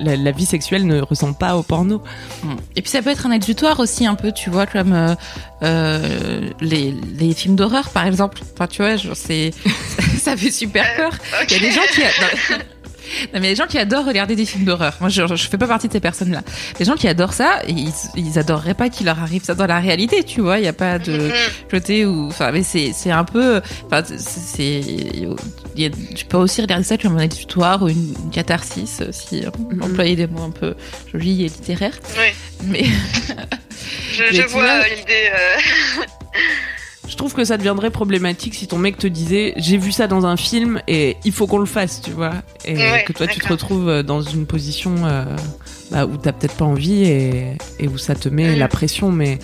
la, 0.00 0.16
la 0.16 0.30
vie 0.32 0.46
sexuelle 0.46 0.84
ne 0.86 1.00
ressemble 1.00 1.36
pas 1.36 1.54
au 1.56 1.62
porno. 1.62 2.02
Et 2.74 2.82
puis 2.82 2.90
ça 2.90 3.02
peut 3.02 3.10
être 3.10 3.26
un 3.26 3.30
exutoire 3.30 3.78
aussi 3.78 4.04
un 4.06 4.14
peu, 4.16 4.32
tu 4.32 4.50
vois, 4.50 4.66
comme 4.66 4.92
euh, 4.94 5.14
euh, 5.62 6.40
les, 6.60 6.92
les 7.18 7.34
films 7.34 7.54
d'horreur 7.56 7.90
par 7.90 8.06
exemple. 8.06 8.40
Enfin, 8.54 8.66
tu 8.66 8.82
vois, 8.82 8.96
genre, 8.96 9.14
c'est 9.14 9.52
ça 10.18 10.36
fait 10.36 10.50
super 10.50 10.84
peur. 10.96 11.12
Il 11.48 11.52
y 11.52 11.56
a 11.56 11.60
des 11.60 11.70
gens 11.72 11.82
qui 11.92 12.00
non. 12.00 12.58
Non, 13.34 13.40
mais 13.40 13.48
des 13.50 13.54
gens 13.56 13.66
qui 13.66 13.78
adorent 13.78 14.04
regarder 14.06 14.36
des 14.36 14.44
films 14.46 14.64
d'horreur. 14.64 14.96
Moi, 15.00 15.08
je, 15.08 15.26
je 15.34 15.48
fais 15.48 15.58
pas 15.58 15.66
partie 15.66 15.88
de 15.88 15.92
ces 15.92 16.00
personnes-là. 16.00 16.42
Les 16.78 16.84
gens 16.84 16.94
qui 16.94 17.08
adorent 17.08 17.32
ça, 17.32 17.60
ils, 17.68 17.90
ils 18.16 18.38
adoreraient 18.38 18.74
pas 18.74 18.88
qu'il 18.88 19.06
leur 19.06 19.18
arrive 19.20 19.42
ça 19.44 19.54
dans 19.54 19.66
la 19.66 19.80
réalité, 19.80 20.22
tu 20.24 20.40
vois. 20.40 20.58
Il 20.58 20.64
y 20.64 20.68
a 20.68 20.72
pas 20.72 20.98
de 20.98 21.12
Mm. 21.28 21.32
côté 21.70 22.04
où, 22.06 22.26
enfin, 22.28 22.50
mais 22.52 22.62
c'est 22.62 22.92
c'est 22.94 23.10
un 23.10 23.24
peu, 23.24 23.60
enfin, 23.86 24.02
c'est- 24.16 24.82
a- 25.78 26.14
tu 26.14 26.24
peux 26.26 26.36
aussi 26.36 26.60
regarder 26.60 26.84
ça 26.84 26.96
comme 26.98 27.16
un 27.16 27.22
exutoire 27.22 27.82
ou 27.82 27.88
une, 27.88 28.14
une 28.24 28.30
catharsis, 28.30 29.02
si 29.10 29.42
on 29.46 29.74
Mhm. 29.74 29.82
employer 29.82 30.16
des 30.16 30.26
mots 30.26 30.42
un 30.42 30.50
peu 30.50 30.74
jolis 31.12 31.42
et 31.42 31.48
littéraires. 31.48 31.98
Oui, 32.18 32.32
Mais 32.66 32.84
je, 34.14 34.42
vois 34.48 34.62
euh, 34.64 34.82
l'idée. 34.96 35.30
euh, 35.32 36.02
Je 37.12 37.16
trouve 37.18 37.34
que 37.34 37.44
ça 37.44 37.58
deviendrait 37.58 37.90
problématique 37.90 38.54
si 38.54 38.66
ton 38.66 38.78
mec 38.78 38.96
te 38.96 39.06
disait 39.06 39.52
j'ai 39.58 39.76
vu 39.76 39.92
ça 39.92 40.06
dans 40.06 40.24
un 40.24 40.38
film 40.38 40.80
et 40.88 41.18
il 41.26 41.32
faut 41.32 41.46
qu'on 41.46 41.58
le 41.58 41.66
fasse, 41.66 42.00
tu 42.00 42.10
vois. 42.10 42.32
Et 42.64 42.72
Ouais, 42.90 43.04
que 43.04 43.12
toi 43.12 43.26
tu 43.26 43.38
te 43.38 43.48
retrouves 43.52 43.86
euh, 43.90 44.02
dans 44.02 44.22
une 44.22 44.46
position 44.46 44.94
euh, 45.04 45.24
bah, 45.90 46.06
où 46.06 46.16
t'as 46.16 46.32
peut-être 46.32 46.54
pas 46.56 46.64
envie 46.64 47.02
et, 47.04 47.58
et 47.78 47.86
où 47.86 47.98
ça 47.98 48.14
te 48.14 48.30
met 48.30 48.56
la 48.56 48.66
pression. 48.68 49.12
Mais 49.12 49.38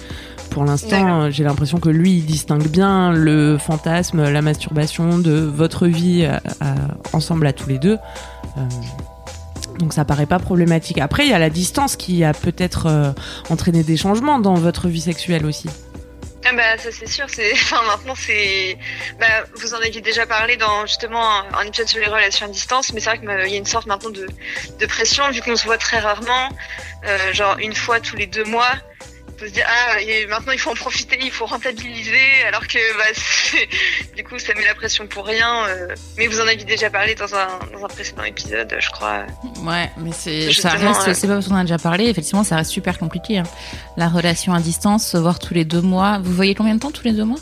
pour 0.49 0.65
l'instant, 0.65 1.25
euh, 1.25 1.31
j'ai 1.31 1.45
l'impression 1.45 1.79
que 1.79 1.91
lui 1.91 2.13
il 2.17 2.25
distingue 2.25 2.69
bien 2.69 3.13
le 3.13 3.59
fantasme, 3.59 4.23
la 4.31 4.41
masturbation 4.41 5.19
de 5.19 5.33
votre 5.33 5.87
vie 5.87 6.25
à- 6.25 6.41
à- 6.61 6.75
ensemble 7.13 7.47
à 7.47 7.53
tous 7.53 7.69
les 7.69 7.79
deux. 7.79 7.99
Euh, 8.57 8.61
donc 9.79 9.93
ça 9.93 10.07
paraît 10.07 10.25
pas 10.27 10.39
problématique. 10.39 10.99
Après, 10.99 11.25
il 11.27 11.31
y 11.31 11.35
a 11.35 11.39
la 11.39 11.51
distance 11.51 11.97
qui 11.97 12.25
a 12.25 12.33
peut-être 12.33 12.87
euh, 12.87 13.13
entraîné 13.51 13.83
des 13.85 13.99
changements 13.99 14.39
dans 14.41 14.55
votre 14.55 14.89
vie 14.89 15.03
sexuelle 15.03 15.45
aussi. 15.45 15.69
Ah 16.45 16.53
bah 16.53 16.79
ça 16.79 16.93
c'est 16.93 17.07
sûr, 17.07 17.27
c'est 17.29 17.53
enfin 17.55 17.83
maintenant 17.83 18.15
c'est 18.15 18.79
bah 19.19 19.27
vous 19.57 19.75
en 19.75 19.79
aviez 19.79 20.01
déjà 20.01 20.25
parlé 20.25 20.57
dans 20.57 20.87
justement 20.87 21.43
un, 21.53 21.63
épisode 21.67 21.89
sur 21.89 21.99
les 21.99 22.07
relations 22.07 22.47
à 22.47 22.49
distance, 22.49 22.93
mais 22.93 23.01
c'est 23.01 23.11
vrai 23.11 23.19
qu'il 23.19 23.29
y 23.29 23.55
a 23.55 23.59
une 23.59 23.67
sorte 23.67 23.87
maintenant 23.87 24.11
de, 24.11 24.27
de 24.79 24.87
pression 24.87 25.31
vu 25.31 25.43
qu'on 25.43 25.57
se 25.57 25.65
voit 25.65 25.79
très 25.79 25.99
rarement, 25.99 26.49
euh, 27.05 27.33
genre 27.33 27.59
une 27.59 27.75
fois 27.75 28.01
tous 28.01 28.17
les 28.17 28.27
deux 28.27 28.45
mois. 28.45 28.73
Faut 29.39 29.47
se 29.47 29.51
dire 29.53 29.65
ah 29.69 30.01
et 30.01 30.27
maintenant 30.27 30.53
il 30.53 30.59
faut 30.59 30.71
en 30.71 30.75
profiter, 30.75 31.17
il 31.23 31.31
faut 31.31 31.47
rentabiliser, 31.47 32.43
alors 32.49 32.67
que 32.67 32.79
bah 32.99 33.05
du 34.17 34.25
coup 34.25 34.37
ça 34.39 34.53
met 34.55 34.65
la 34.65 34.75
pression 34.75 35.07
pour 35.07 35.27
rien. 35.27 35.65
euh. 35.69 35.95
mais 36.17 36.27
vous 36.27 36.41
en 36.41 36.47
aviez 36.49 36.65
déjà 36.65 36.91
parlé 36.91 37.15
dans 37.15 37.33
un 37.35 37.47
dans 37.73 37.85
un 37.85 37.89
précédent 37.89 38.25
épisode, 38.25 38.75
je 38.81 38.91
crois. 38.91 39.27
Ouais, 39.63 39.91
mais 39.99 40.11
c'est 40.13 40.53
ça 40.53 40.71
reste, 40.71 41.07
ouais. 41.07 41.15
c'est 41.15 41.29
pas 41.29 41.35
parce 41.35 41.47
qu'on 41.47 41.55
en 41.55 41.59
a 41.59 41.63
déjà 41.63 41.79
parlé. 41.79 42.07
Effectivement, 42.07 42.43
ça 42.43 42.57
reste 42.57 42.73
super 42.73 42.99
compliqué. 42.99 43.39
hein. 43.39 43.45
La 43.97 44.09
relation 44.09 44.55
à 44.55 44.61
distance, 44.61 45.07
se 45.07 45.17
voir 45.17 45.39
tous 45.39 45.55
les 45.55 45.65
deux 45.65 45.83
mois. 45.83 46.19
Vous 46.21 46.33
voyez 46.33 46.57
combien 46.57 46.75
de 46.75 46.81
temps 46.81 46.91
tous 46.91 47.05
les 47.05 47.13
deux 47.13 47.25
mois? 47.25 47.39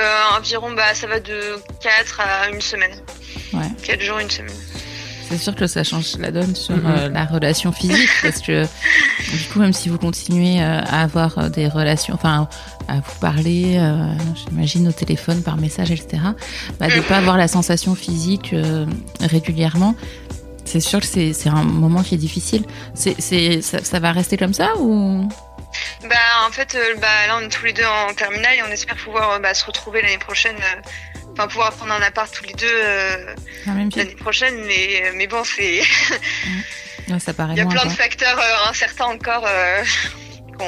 Euh, 0.00 0.38
environ 0.38 0.72
bah 0.72 0.94
ça 0.94 1.06
va 1.06 1.20
de 1.20 1.56
4 1.82 2.20
à 2.20 2.48
une 2.48 2.62
semaine. 2.62 2.94
Ouais. 3.52 3.68
4 3.82 4.00
jours, 4.00 4.18
une 4.18 4.30
semaine. 4.30 4.56
C'est 5.30 5.38
sûr 5.38 5.54
que 5.54 5.66
ça 5.68 5.84
change 5.84 6.16
la 6.18 6.30
donne 6.32 6.54
sur 6.56 6.76
Mhm. 6.76 6.86
euh, 6.86 7.08
la 7.08 7.24
relation 7.24 7.70
physique 7.72 8.10
parce 8.22 8.40
que 8.40 8.64
du 8.64 9.44
coup, 9.52 9.60
même 9.60 9.72
si 9.72 9.88
vous 9.88 9.96
continuez 9.98 10.60
euh, 10.60 10.80
à 10.80 11.02
avoir 11.02 11.38
euh, 11.38 11.48
des 11.48 11.68
relations, 11.68 12.14
enfin, 12.14 12.48
à 12.88 12.94
vous 12.96 13.18
parler, 13.20 13.76
euh, 13.78 14.12
j'imagine 14.34 14.88
au 14.88 14.92
téléphone, 14.92 15.42
par 15.42 15.56
message, 15.56 15.90
etc., 15.92 16.22
bah, 16.80 16.88
de 16.88 17.00
pas 17.02 17.18
avoir 17.18 17.36
la 17.36 17.46
sensation 17.48 17.94
physique 17.94 18.52
euh, 18.52 18.86
régulièrement. 19.20 19.94
C'est 20.64 20.80
sûr 20.80 21.00
que 21.00 21.06
c'est 21.06 21.48
un 21.48 21.62
moment 21.64 22.02
qui 22.02 22.14
est 22.14 22.18
difficile. 22.18 22.64
C'est 22.94 23.14
c'est 23.20 23.60
ça, 23.62 23.82
ça 23.82 23.98
va 23.98 24.12
rester 24.12 24.36
comme 24.36 24.54
ça 24.54 24.76
ou? 24.78 25.28
Bah 26.02 26.16
en 26.48 26.50
fait 26.50 26.74
euh, 26.74 26.94
bah 27.00 27.06
là 27.28 27.38
on 27.40 27.44
est 27.44 27.48
tous 27.48 27.64
les 27.64 27.72
deux 27.72 27.84
en 27.84 28.12
terminale 28.14 28.54
et 28.58 28.62
on 28.68 28.72
espère 28.72 28.96
pouvoir 28.96 29.30
euh, 29.32 29.38
bah, 29.38 29.54
se 29.54 29.64
retrouver 29.64 30.02
l'année 30.02 30.18
prochaine. 30.18 30.56
Euh, 31.40 31.44
enfin 31.44 31.48
pouvoir 31.48 31.72
prendre 31.72 31.92
un 31.92 32.02
appart 32.02 32.32
tous 32.32 32.44
les 32.44 32.52
deux 32.54 32.66
euh, 32.66 33.34
l'année 33.66 34.14
prochaine. 34.16 34.54
Mais 34.66 35.12
mais 35.14 35.26
bon, 35.26 35.42
c'est 35.44 35.80
ouais, 37.10 37.18
ça 37.18 37.32
paraît. 37.34 37.54
Il 37.54 37.58
y 37.58 37.62
a 37.62 37.66
plein 37.66 37.84
de 37.84 37.90
facteurs 37.90 38.38
euh, 38.38 38.70
incertains 38.70 39.06
encore. 39.06 39.44
euh, 39.46 39.82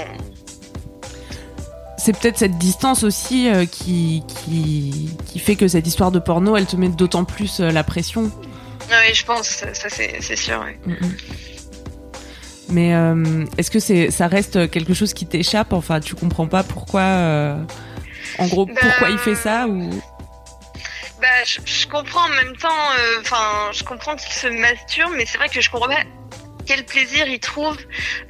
C'est 1.99 2.19
peut-être 2.19 2.39
cette 2.39 2.59
distance 2.59 3.05
aussi 3.05 3.49
euh, 3.49 3.65
qui, 3.65 4.25
qui, 4.27 5.11
qui 5.25 5.39
fait 5.39 5.55
que 5.55 5.69
cette 5.69 5.87
histoire 5.87 6.11
de 6.11 6.19
porno, 6.19 6.57
elle 6.57 6.67
te 6.67 6.75
met 6.75 6.89
d'autant 6.89 7.25
plus 7.25 7.61
euh, 7.61 7.71
la 7.71 7.85
pression. 7.85 8.23
Ouais, 8.91 9.15
je 9.15 9.25
pense, 9.25 9.47
ça 9.49 9.89
c'est 9.89 10.17
c'est 10.21 10.35
sûr. 10.37 10.59
ouais. 10.61 10.77
Mhm. 10.85 11.17
Mais 12.71 12.95
euh, 12.95 13.45
est-ce 13.59 13.71
que 13.71 13.79
c'est 13.79 14.11
ça 14.11 14.27
reste 14.27 14.69
quelque 14.71 14.95
chose 14.95 15.15
qui 15.15 15.27
t'échappe? 15.27 15.73
Enfin, 15.73 16.01
tu 16.01 16.15
comprends 16.17 16.47
pas 16.49 16.63
pourquoi. 16.65 17.03
euh, 17.03 17.57
en 18.39 18.47
gros, 18.49 18.67
Bah, 18.67 18.73
pourquoi 18.81 19.11
il 19.11 19.19
fait 19.19 19.35
ça 19.37 19.69
ou 19.69 19.91
Bah, 21.23 21.45
je, 21.47 21.61
je 21.65 21.87
comprends 21.87 22.25
en 22.27 22.29
même 22.31 22.57
temps, 22.57 22.69
euh, 22.99 23.21
enfin, 23.21 23.71
je 23.73 23.85
comprends 23.85 24.17
qu'il 24.17 24.33
se 24.33 24.49
masturbe, 24.49 25.13
mais 25.17 25.25
c'est 25.25 25.39
vrai 25.39 25.49
que 25.49 25.61
je 25.61 25.71
comprends 25.71 25.89
pas 25.89 26.03
quel 26.67 26.85
plaisir 26.85 27.27
il 27.27 27.41
trouve 27.41 27.77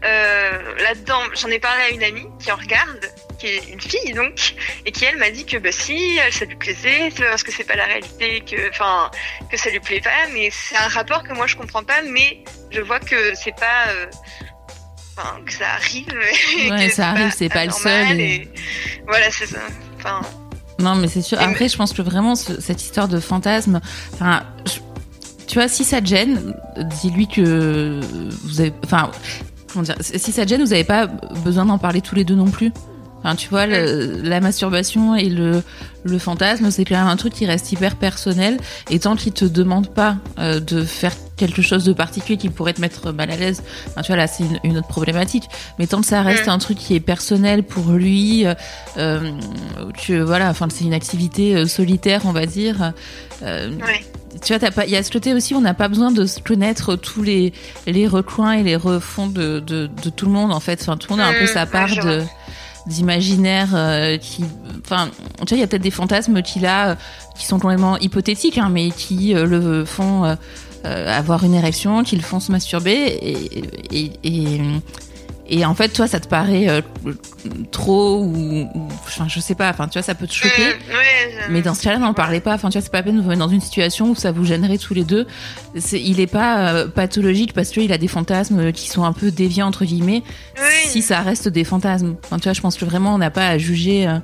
euh, 0.04 0.74
là-dedans. 0.78 1.20
J'en 1.34 1.48
ai 1.48 1.58
parlé 1.58 1.82
à 1.84 1.88
une 1.90 2.02
amie 2.02 2.26
qui 2.38 2.50
en 2.52 2.56
regarde, 2.56 3.10
qui 3.38 3.46
est 3.46 3.68
une 3.68 3.80
fille 3.80 4.12
donc, 4.14 4.54
et 4.86 4.92
qui 4.92 5.04
elle 5.04 5.16
m'a 5.16 5.30
dit 5.30 5.44
que 5.44 5.56
bah 5.58 5.72
si, 5.72 6.18
ça 6.30 6.44
lui 6.46 6.56
plaisait, 6.56 7.10
c'est 7.14 7.22
pas 7.24 7.30
parce 7.30 7.42
que 7.42 7.52
c'est 7.52 7.64
pas 7.64 7.76
la 7.76 7.84
réalité 7.84 8.40
que, 8.40 8.70
enfin, 8.70 9.10
que 9.50 9.56
ça 9.56 9.68
lui 9.70 9.80
plaît 9.80 10.00
pas, 10.00 10.26
mais 10.32 10.50
c'est 10.50 10.76
un 10.76 10.88
rapport 10.88 11.22
que 11.24 11.32
moi 11.34 11.46
je 11.46 11.56
comprends 11.56 11.84
pas, 11.84 12.00
mais 12.02 12.42
je 12.70 12.80
vois 12.80 13.00
que 13.00 13.34
c'est 13.34 13.56
pas. 13.56 13.88
euh, 13.88 14.06
Enfin, 15.14 15.42
que 15.44 15.52
ça 15.52 15.68
arrive. 15.74 16.08
Ouais, 16.70 16.86
que 16.88 16.92
ça 16.94 17.10
arrive, 17.10 17.34
c'est 17.36 17.50
pas 17.50 17.66
le 17.66 17.70
anormal, 17.70 18.06
seul, 18.08 18.20
et- 18.20 18.34
et 18.34 18.48
Voilà, 19.06 19.30
c'est 19.30 19.44
ça. 19.46 19.58
Enfin, 19.98 20.22
Non, 20.82 20.94
mais 20.96 21.08
c'est 21.08 21.22
sûr. 21.22 21.38
Après, 21.40 21.68
je 21.68 21.76
pense 21.76 21.92
que 21.92 22.02
vraiment, 22.02 22.34
ce- 22.34 22.60
cette 22.60 22.82
histoire 22.82 23.08
de 23.08 23.20
fantasme, 23.20 23.80
enfin, 24.14 24.42
tu 25.46 25.54
vois, 25.54 25.68
si 25.68 25.84
ça 25.84 26.00
te 26.00 26.06
gêne, 26.06 26.54
dis-lui 27.02 27.26
que 27.28 28.00
vous 28.44 28.60
avez, 28.60 28.72
enfin, 28.84 29.10
comment 29.72 29.84
dire, 29.84 29.96
si 30.00 30.32
ça 30.32 30.44
te 30.44 30.48
gêne, 30.50 30.62
vous 30.62 30.70
n'avez 30.70 30.84
pas 30.84 31.06
besoin 31.44 31.64
d'en 31.66 31.78
parler 31.78 32.00
tous 32.00 32.14
les 32.14 32.24
deux 32.24 32.34
non 32.34 32.50
plus. 32.50 32.72
Enfin, 33.24 33.36
tu 33.36 33.48
vois, 33.48 33.66
le- 33.66 34.20
la 34.22 34.40
masturbation 34.40 35.14
et 35.14 35.28
le, 35.28 35.62
le 36.02 36.18
fantasme, 36.18 36.70
c'est 36.72 36.84
quand 36.84 36.96
même 36.96 37.06
un 37.06 37.16
truc 37.16 37.32
qui 37.34 37.46
reste 37.46 37.70
hyper 37.70 37.94
personnel. 37.96 38.58
Et 38.90 38.98
tant 38.98 39.14
qu'il 39.14 39.32
te 39.32 39.44
demande 39.44 39.88
pas 39.88 40.16
euh, 40.40 40.58
de 40.58 40.82
faire 40.84 41.12
quelque 41.46 41.62
chose 41.62 41.84
de 41.84 41.92
particulier 41.92 42.36
qui 42.38 42.48
pourrait 42.50 42.72
te 42.72 42.80
mettre 42.80 43.12
mal 43.12 43.30
à 43.30 43.36
l'aise, 43.36 43.62
enfin, 43.88 44.02
tu 44.02 44.08
vois, 44.08 44.16
là, 44.16 44.26
c'est 44.28 44.44
une, 44.44 44.60
une 44.62 44.78
autre 44.78 44.86
problématique. 44.86 45.44
Mais 45.78 45.86
tant 45.88 46.00
que 46.00 46.06
ça 46.06 46.22
reste 46.22 46.46
Mm. 46.46 46.50
un 46.50 46.58
truc 46.58 46.78
qui 46.78 46.94
est 46.94 47.00
personnel 47.00 47.62
pour 47.64 47.90
lui, 47.92 48.46
euh, 48.46 48.54
euh, 48.96 49.32
que 50.06 50.22
voilà, 50.22 50.48
enfin, 50.50 50.68
c'est 50.70 50.84
une 50.84 50.94
activité 50.94 51.54
euh, 51.56 51.66
solitaire, 51.66 52.22
on 52.26 52.32
va 52.32 52.46
dire. 52.46 52.92
Euh, 53.42 53.70
ouais. 53.76 54.04
tu 54.44 54.54
vois, 54.56 54.70
il 54.86 54.92
y 54.92 54.96
a 54.96 55.02
ce 55.02 55.10
côté 55.10 55.34
aussi, 55.34 55.54
on 55.54 55.60
n'a 55.60 55.74
pas 55.74 55.88
besoin 55.88 56.12
de 56.12 56.24
connaître 56.44 56.94
tous 56.96 57.22
les 57.22 57.52
les 57.86 58.06
recoins 58.06 58.52
et 58.52 58.62
les 58.62 58.76
refonds 58.76 59.26
de, 59.26 59.58
de, 59.60 59.90
de 60.02 60.10
tout 60.10 60.26
le 60.26 60.32
monde 60.32 60.52
en 60.52 60.60
fait. 60.60 60.80
Enfin, 60.82 60.96
tout 60.96 61.08
le 61.10 61.16
monde 61.16 61.26
a 61.26 61.28
un 61.28 61.34
peu 61.34 61.44
Mm, 61.44 61.54
sa 61.54 61.66
part 61.66 61.90
de 62.04 62.22
d'imaginaire 62.86 63.68
euh, 63.74 64.16
qui, 64.18 64.44
enfin, 64.84 65.08
tu 65.38 65.48
vois, 65.50 65.56
il 65.56 65.60
y 65.60 65.62
a 65.62 65.66
peut-être 65.66 65.82
des 65.82 65.90
fantasmes 65.92 66.42
qu'il 66.42 66.66
a 66.66 66.90
euh, 66.90 66.94
qui 67.36 67.46
sont 67.46 67.58
complètement 67.60 67.96
hypothétiques, 67.98 68.58
hein, 68.58 68.70
mais 68.72 68.90
qui 68.90 69.34
euh, 69.34 69.46
le 69.46 69.84
font 69.84 70.36
avoir 70.84 71.44
une 71.44 71.54
érection, 71.54 72.02
qui 72.04 72.16
le 72.16 72.22
font 72.22 72.40
se 72.40 72.50
masturber 72.52 72.90
et 72.92 73.62
et, 73.92 74.12
et, 74.24 74.60
et 75.48 75.64
en 75.64 75.74
fait, 75.74 75.88
toi, 75.88 76.06
ça 76.06 76.20
te 76.20 76.28
paraît 76.28 76.68
euh, 76.68 76.80
trop 77.70 78.20
ou, 78.22 78.68
ou- 78.74 78.88
enfin, 79.06 79.26
je 79.28 79.40
sais 79.40 79.54
pas. 79.54 79.68
Enfin, 79.70 79.86
tu 79.88 79.94
vois, 79.94 80.02
ça 80.02 80.14
peut 80.14 80.26
te 80.26 80.32
choquer. 80.32 80.62
Mm, 80.68 80.72
je- 81.48 81.52
Mais 81.52 81.62
dans 81.62 81.74
ce 81.74 81.82
cas-là, 81.82 81.98
n'en 81.98 82.14
parlez 82.14 82.40
pas. 82.40 82.54
Enfin, 82.54 82.68
tu 82.70 82.74
vois, 82.78 82.82
c'est 82.82 82.92
pas 82.92 82.98
la 82.98 83.02
peine 83.04 83.16
de 83.16 83.20
vous 83.22 83.28
mettre 83.28 83.40
dans 83.40 83.48
une 83.48 83.60
situation 83.60 84.10
où 84.10 84.14
ça 84.14 84.32
vous 84.32 84.44
gênerait 84.44 84.78
tous 84.78 84.94
les 84.94 85.04
deux. 85.04 85.26
Il 85.92 86.20
est 86.20 86.26
pas 86.26 86.68
euh, 86.72 86.88
pathologique 86.88 87.52
parce 87.54 87.70
qu'il 87.70 87.92
a 87.92 87.98
des 87.98 88.08
fantasmes 88.08 88.72
qui 88.72 88.88
sont 88.88 89.04
un 89.04 89.12
peu 89.12 89.30
déviants 89.30 89.66
entre 89.66 89.84
guillemets. 89.84 90.22
Oui. 90.56 90.88
Si 90.88 91.02
ça 91.02 91.20
reste 91.20 91.48
des 91.48 91.64
fantasmes. 91.64 92.16
Enfin, 92.24 92.36
tu 92.38 92.44
vois, 92.44 92.52
je 92.52 92.60
pense 92.60 92.76
que 92.76 92.84
vraiment, 92.84 93.14
on 93.14 93.18
n'a 93.18 93.30
pas 93.30 93.48
à 93.48 93.58
juger. 93.58 94.06
euh, 94.08 94.18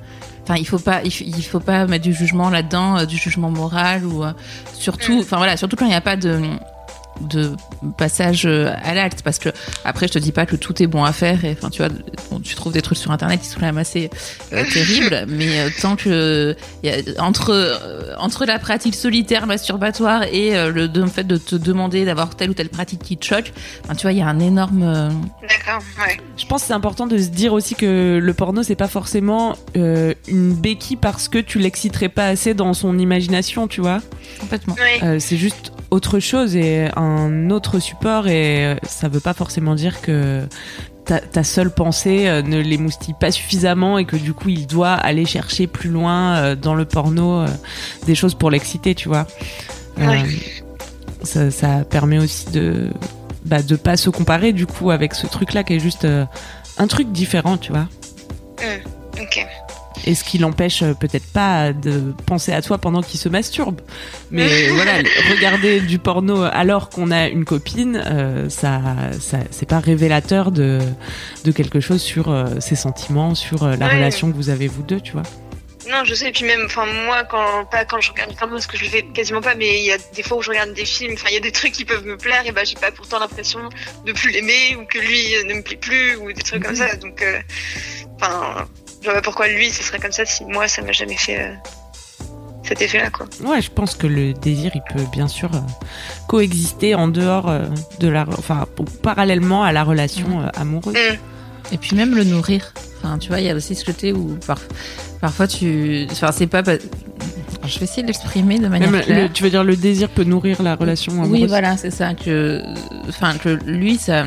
Enfin, 0.44 0.56
il 0.58 0.66
faut 0.66 0.78
pas, 0.78 1.02
il, 1.04 1.10
faut 1.44 1.60
pas 1.60 1.86
mettre 1.86 2.04
du 2.04 2.14
jugement 2.14 2.48
là-dedans, 2.48 2.96
euh, 3.00 3.04
du 3.04 3.18
jugement 3.18 3.50
moral 3.50 4.06
ou 4.06 4.24
euh, 4.24 4.32
surtout, 4.72 5.16
Mm. 5.18 5.20
enfin 5.20 5.36
voilà, 5.36 5.58
surtout 5.58 5.76
quand 5.76 5.84
il 5.84 5.90
n'y 5.90 5.94
a 5.94 6.00
pas 6.00 6.16
de 6.16 6.40
de 7.20 7.52
passage 7.96 8.44
euh, 8.46 8.72
à 8.82 8.94
l'acte 8.94 9.22
parce 9.22 9.38
que 9.38 9.48
après 9.84 10.08
je 10.08 10.12
te 10.12 10.18
dis 10.18 10.32
pas 10.32 10.46
que 10.46 10.56
tout 10.56 10.82
est 10.82 10.86
bon 10.86 11.04
à 11.04 11.12
faire 11.12 11.44
et 11.44 11.52
enfin 11.52 11.70
tu 11.70 11.82
vois 11.82 11.90
bon, 12.30 12.40
tu 12.40 12.54
trouves 12.54 12.72
des 12.72 12.82
trucs 12.82 12.98
sur 12.98 13.10
internet 13.10 13.40
qui 13.40 13.46
sont 13.46 13.60
quand 13.60 13.66
même 13.66 13.78
assez 13.78 14.10
euh, 14.52 14.64
terribles 14.72 15.24
mais 15.28 15.60
euh, 15.60 15.68
tant 15.80 15.96
que 15.96 16.56
il 16.82 16.90
y 16.90 16.92
a, 16.92 17.22
entre 17.22 17.50
euh, 17.50 18.14
entre 18.18 18.44
la 18.46 18.58
pratique 18.58 18.94
solitaire 18.94 19.46
masturbatoire 19.46 20.24
et 20.32 20.56
euh, 20.56 20.70
le, 20.72 20.88
de- 20.88 21.02
le 21.02 21.06
fait 21.08 21.24
de 21.24 21.36
te 21.36 21.54
demander 21.56 22.04
d'avoir 22.04 22.34
telle 22.36 22.50
ou 22.50 22.54
telle 22.54 22.68
pratique 22.68 23.02
qui 23.02 23.16
te 23.16 23.24
choque 23.24 23.52
enfin, 23.84 23.94
tu 23.94 24.02
vois 24.02 24.12
il 24.12 24.18
y 24.18 24.22
a 24.22 24.26
un 24.28 24.40
énorme 24.40 24.82
euh, 24.82 25.08
D'accord, 25.42 25.82
ouais. 26.06 26.16
Je 26.36 26.46
pense 26.46 26.62
que 26.62 26.66
c'est 26.68 26.72
important 26.74 27.06
de 27.06 27.18
se 27.18 27.28
dire 27.28 27.52
aussi 27.52 27.74
que 27.74 28.18
le 28.22 28.34
porno 28.34 28.62
c'est 28.62 28.74
pas 28.76 28.88
forcément 28.88 29.56
euh, 29.76 30.14
une 30.28 30.52
béquille 30.54 30.96
parce 30.96 31.28
que 31.28 31.38
tu 31.38 31.58
l'exciterais 31.58 32.08
pas 32.08 32.26
assez 32.26 32.54
dans 32.54 32.74
son 32.74 32.98
imagination, 32.98 33.68
tu 33.68 33.80
vois. 33.80 34.00
complètement. 34.40 34.76
Euh, 35.02 35.18
c'est 35.18 35.36
juste 35.36 35.72
autre 35.90 36.18
chose 36.18 36.56
et 36.56 36.88
un 36.96 37.50
autre 37.50 37.78
support 37.78 38.28
et 38.28 38.66
euh, 38.66 38.76
ça 38.82 39.08
veut 39.08 39.20
pas 39.20 39.34
forcément 39.34 39.74
dire 39.74 40.00
que 40.00 40.46
ta, 41.04 41.20
ta 41.20 41.42
seule 41.42 41.70
pensée 41.70 42.28
euh, 42.28 42.42
ne 42.42 42.58
l'émoustille 42.60 43.14
pas 43.18 43.30
suffisamment 43.30 43.98
et 43.98 44.04
que 44.04 44.16
du 44.16 44.34
coup 44.34 44.50
il 44.50 44.66
doit 44.66 44.92
aller 44.92 45.24
chercher 45.24 45.66
plus 45.66 45.88
loin 45.88 46.36
euh, 46.36 46.54
dans 46.54 46.74
le 46.74 46.84
porno 46.84 47.46
des 48.06 48.14
choses 48.14 48.34
pour 48.34 48.50
l'exciter, 48.50 48.94
tu 48.94 49.08
vois. 49.08 49.26
Euh, 50.00 50.22
ça, 51.22 51.50
ça 51.50 51.84
permet 51.84 52.18
aussi 52.18 52.50
de 52.50 52.90
bah, 53.44 53.62
de 53.62 53.76
pas 53.76 53.96
se 53.96 54.10
comparer 54.10 54.52
du 54.52 54.66
coup 54.66 54.90
avec 54.90 55.14
ce 55.14 55.26
truc 55.26 55.54
là 55.54 55.64
qui 55.64 55.74
est 55.74 55.80
juste 55.80 56.04
euh, 56.04 56.26
un 56.76 56.86
truc 56.86 57.10
différent, 57.12 57.56
tu 57.56 57.72
vois. 57.72 57.88
Ok. 59.20 59.46
Et 60.08 60.14
ce 60.14 60.24
qui 60.24 60.38
l'empêche 60.38 60.82
euh, 60.82 60.94
peut-être 60.94 61.26
pas 61.34 61.74
de 61.74 62.14
penser 62.24 62.50
à 62.52 62.62
toi 62.62 62.78
pendant 62.78 63.02
qu'il 63.02 63.20
se 63.20 63.28
masturbe. 63.28 63.82
Mais 64.30 64.68
voilà, 64.72 65.02
regarder 65.30 65.80
du 65.80 65.98
porno 65.98 66.44
alors 66.44 66.88
qu'on 66.88 67.10
a 67.10 67.28
une 67.28 67.44
copine, 67.44 68.02
euh, 68.06 68.48
ça, 68.48 68.80
ça 69.20 69.38
c'est 69.50 69.68
pas 69.68 69.80
révélateur 69.80 70.50
de, 70.50 70.78
de 71.44 71.52
quelque 71.52 71.80
chose 71.80 72.00
sur 72.00 72.30
euh, 72.30 72.46
ses 72.58 72.74
sentiments, 72.74 73.34
sur 73.34 73.64
euh, 73.64 73.76
la 73.76 73.86
Ouais. 73.88 73.96
relation 73.96 74.30
que 74.30 74.36
vous 74.36 74.48
avez 74.48 74.66
vous 74.66 74.82
deux, 74.82 75.00
tu 75.00 75.12
vois. 75.12 75.24
Non, 75.90 76.04
je 76.04 76.14
sais, 76.14 76.28
et 76.28 76.32
puis 76.32 76.44
même, 76.44 76.62
enfin, 76.66 76.84
moi, 77.06 77.24
quand, 77.24 77.64
pas 77.70 77.84
quand 77.84 78.00
je 78.00 78.10
regarde 78.10 78.32
vraiment, 78.32 78.52
parce 78.52 78.66
que 78.66 78.76
je 78.78 78.84
le 78.84 78.88
fais 78.90 79.02
quasiment 79.14 79.40
pas, 79.42 79.54
mais 79.54 79.78
il 79.78 79.84
y 79.86 79.92
a 79.92 79.96
des 80.14 80.22
fois 80.22 80.36
où 80.38 80.42
je 80.42 80.50
regarde 80.50 80.72
des 80.74 80.84
films, 80.86 81.12
enfin, 81.14 81.28
il 81.30 81.34
y 81.34 81.38
a 81.38 81.40
des 81.40 81.52
trucs 81.52 81.72
qui 81.72 81.84
peuvent 81.86 82.04
me 82.06 82.16
plaire, 82.16 82.42
et 82.46 82.52
bah, 82.52 82.64
j'ai 82.64 82.74
pas 82.76 82.90
pourtant 82.92 83.18
l'impression 83.18 83.60
de 84.06 84.12
plus 84.12 84.30
l'aimer, 84.30 84.76
ou 84.78 84.84
que 84.86 84.98
lui 84.98 85.18
ne 85.48 85.54
me 85.54 85.62
plaît 85.62 85.76
plus, 85.76 86.16
ou 86.16 86.32
des 86.32 86.42
trucs 86.42 86.62
comme 86.64 86.76
ça, 86.76 86.94
donc, 86.96 87.22
enfin, 88.20 88.66
je 89.08 89.12
vois 89.14 89.22
pas 89.22 89.24
pourquoi 89.24 89.48
lui, 89.48 89.70
ce 89.70 89.82
serait 89.82 89.98
comme 89.98 90.12
ça 90.12 90.26
si 90.26 90.44
moi, 90.44 90.68
ça 90.68 90.82
m'a 90.82 90.92
jamais 90.92 91.16
fait 91.16 91.40
euh, 91.40 91.54
cet 92.62 92.82
effet-là, 92.82 93.08
quoi. 93.10 93.26
Ouais, 93.44 93.62
je 93.62 93.70
pense 93.70 93.94
que 93.94 94.06
le 94.06 94.34
désir, 94.34 94.70
il 94.74 94.82
peut 94.94 95.02
bien 95.10 95.28
sûr 95.28 95.50
euh, 95.54 95.60
coexister 96.26 96.94
en 96.94 97.08
dehors 97.08 97.48
euh, 97.48 97.64
de 98.00 98.08
la, 98.08 98.26
enfin, 98.36 98.66
parallèlement 99.02 99.62
à 99.64 99.72
la 99.72 99.82
relation 99.84 100.40
euh, 100.40 100.48
amoureuse. 100.56 100.94
Mm. 100.94 101.72
Et 101.74 101.78
puis 101.78 101.96
même 101.96 102.14
le 102.14 102.24
nourrir. 102.24 102.74
Enfin, 102.98 103.16
tu 103.18 103.28
vois, 103.28 103.40
il 103.40 103.46
y 103.46 103.50
a 103.50 103.54
aussi 103.54 103.74
ce 103.74 103.84
côté 103.84 104.12
où 104.12 104.36
par- 104.46 104.60
parfois 105.20 105.46
tu. 105.46 106.06
Enfin, 106.10 106.30
c'est 106.32 106.46
pas. 106.46 106.62
pas- 106.62 106.76
Je 107.66 107.78
vais 107.78 107.84
essayer 107.84 108.02
de 108.02 108.08
l'exprimer 108.08 108.58
de 108.58 108.68
manière 108.68 108.90
Même 108.90 109.02
claire. 109.02 109.22
le- 109.22 109.32
tu 109.32 109.42
veux 109.42 109.50
dire 109.50 109.64
le 109.64 109.76
désir 109.76 110.08
peut 110.10 110.24
nourrir 110.24 110.62
la 110.62 110.74
relation 110.74 111.12
amoureuse 111.12 111.32
Oui, 111.42 111.46
voilà, 111.46 111.76
c'est 111.76 111.90
ça. 111.90 112.12
Que, 112.14 112.62
enfin, 113.08 113.36
que 113.38 113.48
lui, 113.66 113.96
ça, 113.98 114.24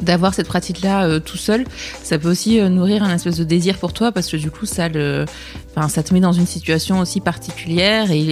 d'avoir 0.00 0.34
cette 0.34 0.48
pratique-là 0.48 1.04
euh, 1.04 1.20
tout 1.20 1.36
seul, 1.36 1.64
ça 2.02 2.18
peut 2.18 2.30
aussi 2.30 2.60
euh, 2.60 2.68
nourrir 2.68 3.02
un 3.02 3.14
espèce 3.14 3.36
de 3.36 3.44
désir 3.44 3.78
pour 3.78 3.92
toi 3.92 4.12
parce 4.12 4.28
que 4.28 4.36
du 4.36 4.50
coup, 4.50 4.66
ça 4.66 4.88
le, 4.88 5.24
enfin, 5.74 5.88
ça 5.88 6.02
te 6.02 6.12
met 6.14 6.20
dans 6.20 6.32
une 6.32 6.46
situation 6.46 7.00
aussi 7.00 7.20
particulière 7.20 8.10
et 8.10 8.22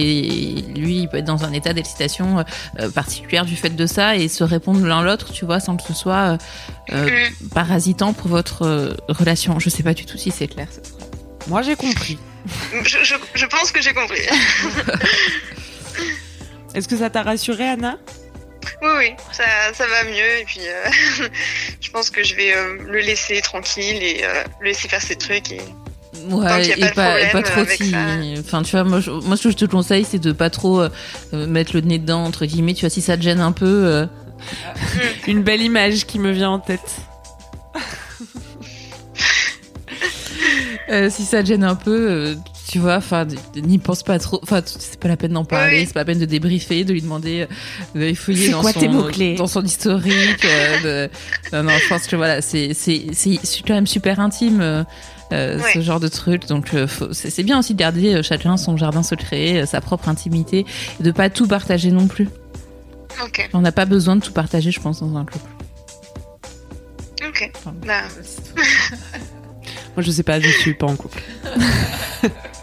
lui, 0.75 0.99
il 0.99 1.09
peut 1.09 1.17
être 1.17 1.25
dans 1.25 1.43
un 1.43 1.53
état 1.53 1.73
d'excitation 1.73 2.43
euh, 2.79 2.89
particulière 2.91 3.45
du 3.45 3.55
fait 3.55 3.69
de 3.69 3.85
ça 3.85 4.15
et 4.15 4.27
se 4.27 4.43
répondre 4.43 4.85
l'un 4.85 5.01
l'autre, 5.01 5.31
tu 5.33 5.45
vois, 5.45 5.59
sans 5.59 5.77
que 5.77 5.83
ce 5.83 5.93
soit 5.93 6.33
euh, 6.33 6.37
euh, 6.93 7.07
Mm. 7.07 7.49
parasitant 7.49 8.13
pour 8.13 8.27
votre 8.29 8.63
euh, 8.63 8.93
relation. 9.07 9.59
Je 9.59 9.69
sais 9.69 9.83
pas 9.83 9.93
du 9.93 10.05
tout 10.05 10.17
si 10.17 10.31
c'est 10.31 10.47
clair. 10.47 10.67
Moi, 11.47 11.61
j'ai 11.61 11.75
compris. 11.75 12.17
Je, 12.83 12.97
je, 13.03 13.15
je 13.33 13.45
pense 13.45 13.71
que 13.71 13.81
j'ai 13.81 13.93
compris. 13.93 14.21
Est-ce 16.75 16.87
que 16.87 16.97
ça 16.97 17.09
t'a 17.09 17.23
rassuré, 17.23 17.67
Anna? 17.67 17.97
Oui, 18.81 18.89
oui, 18.97 19.13
ça, 19.31 19.43
ça 19.73 19.85
va 19.87 20.03
mieux, 20.05 20.39
et 20.41 20.43
puis, 20.45 20.61
euh, 20.61 21.27
je 21.81 21.89
pense 21.91 22.09
que 22.09 22.23
je 22.23 22.35
vais 22.35 22.55
euh, 22.55 22.77
le 22.85 22.99
laisser 22.99 23.41
tranquille 23.41 24.01
et 24.01 24.21
euh, 24.23 24.43
le 24.59 24.67
laisser 24.67 24.87
faire 24.87 25.01
ses 25.01 25.15
trucs, 25.15 25.51
et 25.51 25.61
Tant 26.29 26.37
Ouais, 26.37 26.61
qu'il 26.61 26.69
y 26.69 26.73
a 26.73 26.77
et 26.77 26.79
pas 26.81 26.89
de 26.89 26.95
pas, 26.95 27.21
et 27.21 27.31
pas 27.31 27.41
problème 27.43 27.65
trop 27.67 27.85
ça. 27.91 28.39
Enfin, 28.39 28.63
tu 28.63 28.71
vois, 28.71 28.83
moi, 28.83 28.99
je- 28.99 29.11
moi, 29.11 29.37
ce 29.37 29.43
que 29.43 29.51
je 29.51 29.57
te 29.57 29.65
conseille, 29.65 30.03
c'est 30.03 30.17
de 30.19 30.31
pas 30.31 30.49
trop 30.49 30.83
mettre 31.31 31.75
le 31.75 31.81
nez 31.81 31.99
dedans, 31.99 32.23
entre 32.23 32.45
guillemets. 32.45 32.73
Tu 32.73 32.81
vois, 32.81 32.89
si 32.89 33.01
ça 33.01 33.15
te 33.17 33.21
gêne 33.21 33.39
un 33.39 33.51
peu, 33.51 33.65
euh, 33.85 34.05
Une 35.27 35.43
belle 35.43 35.61
image 35.61 36.05
qui 36.05 36.17
me 36.19 36.31
vient 36.31 36.49
en 36.51 36.59
tête. 36.59 36.95
euh, 40.89 41.09
si 41.09 41.25
ça 41.25 41.41
te 41.43 41.47
gêne 41.47 41.63
un 41.63 41.75
peu, 41.75 42.09
euh, 42.11 42.35
tu 42.69 42.79
vois 42.79 42.95
enfin 42.97 43.25
n'y 43.55 43.77
pense 43.77 44.03
pas 44.03 44.19
trop 44.19 44.39
enfin 44.43 44.61
c'est 44.65 44.99
pas 44.99 45.07
la 45.07 45.15
peine 45.17 45.31
d'en 45.33 45.45
parler 45.45 45.79
Oui. 45.79 45.85
c'est 45.87 45.93
pas 45.93 46.01
la 46.01 46.05
peine 46.05 46.19
de 46.19 46.25
débriefer 46.25 46.83
de 46.83 46.91
lui 46.93 47.01
demander 47.01 47.47
euh, 47.95 48.09
de 48.09 48.13
fouiller 48.13 48.49
dans 48.49 48.61
quoi 48.61 48.73
son 48.73 48.79
tes 48.79 48.87
mots-clés? 48.87 49.35
dans 49.35 49.47
son 49.47 49.63
historique 49.63 50.43
euh, 50.45 51.07
de- 51.07 51.55
non 51.55 51.63
non 51.63 51.71
je 51.81 51.87
pense 51.87 52.07
que 52.07 52.15
voilà 52.15 52.41
c'est 52.41 52.73
c'est 52.73 53.07
c'est 53.13 53.39
c'est 53.43 53.61
quand 53.65 53.73
même 53.75 53.87
super 53.87 54.19
intime 54.19 54.59
euh, 54.61 54.83
Ouais. 55.29 55.59
ce 55.73 55.81
genre 55.81 55.99
de 55.99 56.07
truc 56.07 56.45
donc 56.47 56.73
euh, 56.73 56.87
faut- 56.87 57.11
c'est 57.11 57.43
bien 57.43 57.59
aussi 57.59 57.73
de 57.73 57.79
garder 57.79 58.13
euh, 58.15 58.23
chacun 58.23 58.55
son 58.55 58.77
jardin 58.77 59.03
secret 59.03 59.63
euh, 59.63 59.65
sa 59.65 59.81
propre 59.81 60.07
intimité 60.07 60.65
et 60.99 61.03
de 61.03 61.11
pas 61.11 61.29
tout 61.29 61.47
partager 61.47 61.91
non 61.91 62.07
plus 62.07 62.29
on 63.53 63.59
n'a 63.61 63.73
pas 63.73 63.83
besoin 63.85 64.15
de 64.15 64.21
tout 64.21 64.31
partager 64.31 64.71
je 64.71 64.79
pense 64.79 65.01
dans 65.01 65.17
un 65.17 65.25
couple 65.25 65.49
ok. 67.27 67.51
Enfin, 67.57 67.73
Bah, 67.85 68.03
Moi, 69.95 70.03
je 70.03 70.11
sais 70.11 70.21
pas, 70.23 70.39
je 70.39 70.47
suis 70.47 70.75
pas 70.75 70.85
en 70.85 70.95
couple. 70.95 71.19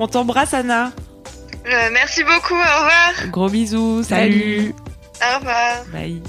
On 0.00 0.08
t'embrasse, 0.08 0.54
Anna. 0.54 0.92
euh, 1.66 1.88
merci 1.92 2.24
beaucoup, 2.24 2.54
au 2.54 2.56
revoir. 2.56 3.12
Gros 3.30 3.50
bisous. 3.50 4.02
Salut. 4.02 4.74
Au 5.20 5.38
revoir. 5.38 5.84
Bye. 5.92 6.22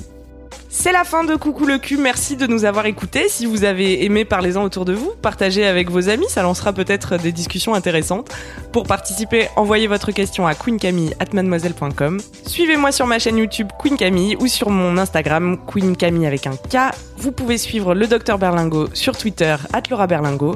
C'est 0.74 0.94
la 0.94 1.04
fin 1.04 1.26
de 1.26 1.36
Coucou 1.36 1.66
le 1.66 1.78
cul, 1.80 1.98
merci 1.98 2.38
de 2.38 2.48
nous 2.48 2.64
avoir 2.64 2.86
écoutés. 2.86 3.28
Si 3.28 3.46
vous 3.46 3.66
avez 3.66 4.06
aimé, 4.06 4.24
parlez-en 4.24 4.64
autour 4.64 4.86
de 4.86 4.94
vous, 4.94 5.12
partagez 5.22 5.66
avec 5.66 5.90
vos 5.90 6.08
amis, 6.08 6.28
ça 6.30 6.44
lancera 6.44 6.72
peut-être 6.72 7.18
des 7.18 7.34
discussions 7.34 7.74
intéressantes. 7.74 8.30
Pour 8.72 8.84
participer, 8.84 9.50
envoyez 9.58 9.88
votre 9.88 10.12
question 10.14 10.48
à 10.48 10.56
queencamille@mademoiselle.com. 10.56 12.22
Suivez-moi 12.46 12.94
sur 12.94 13.06
ma 13.06 13.20
chaîne 13.20 13.38
YouTube 13.38 13.68
Queen 13.80 13.98
Camille 13.98 14.38
ou 14.40 14.48
sur 14.48 14.70
mon 14.70 14.98
Instagram 14.98 15.58
Queen 15.68 15.98
Camille 15.98 16.26
avec 16.26 16.48
un 16.48 16.56
K. 16.56 16.94
Vous 17.18 17.34
pouvez 17.34 17.58
suivre 17.58 17.94
le 17.94 18.08
docteur 18.08 18.38
Berlingo 18.38 18.88
sur 18.94 19.18
Twitter 19.18 19.58
Laura 19.90 20.08
Berlingo. 20.08 20.56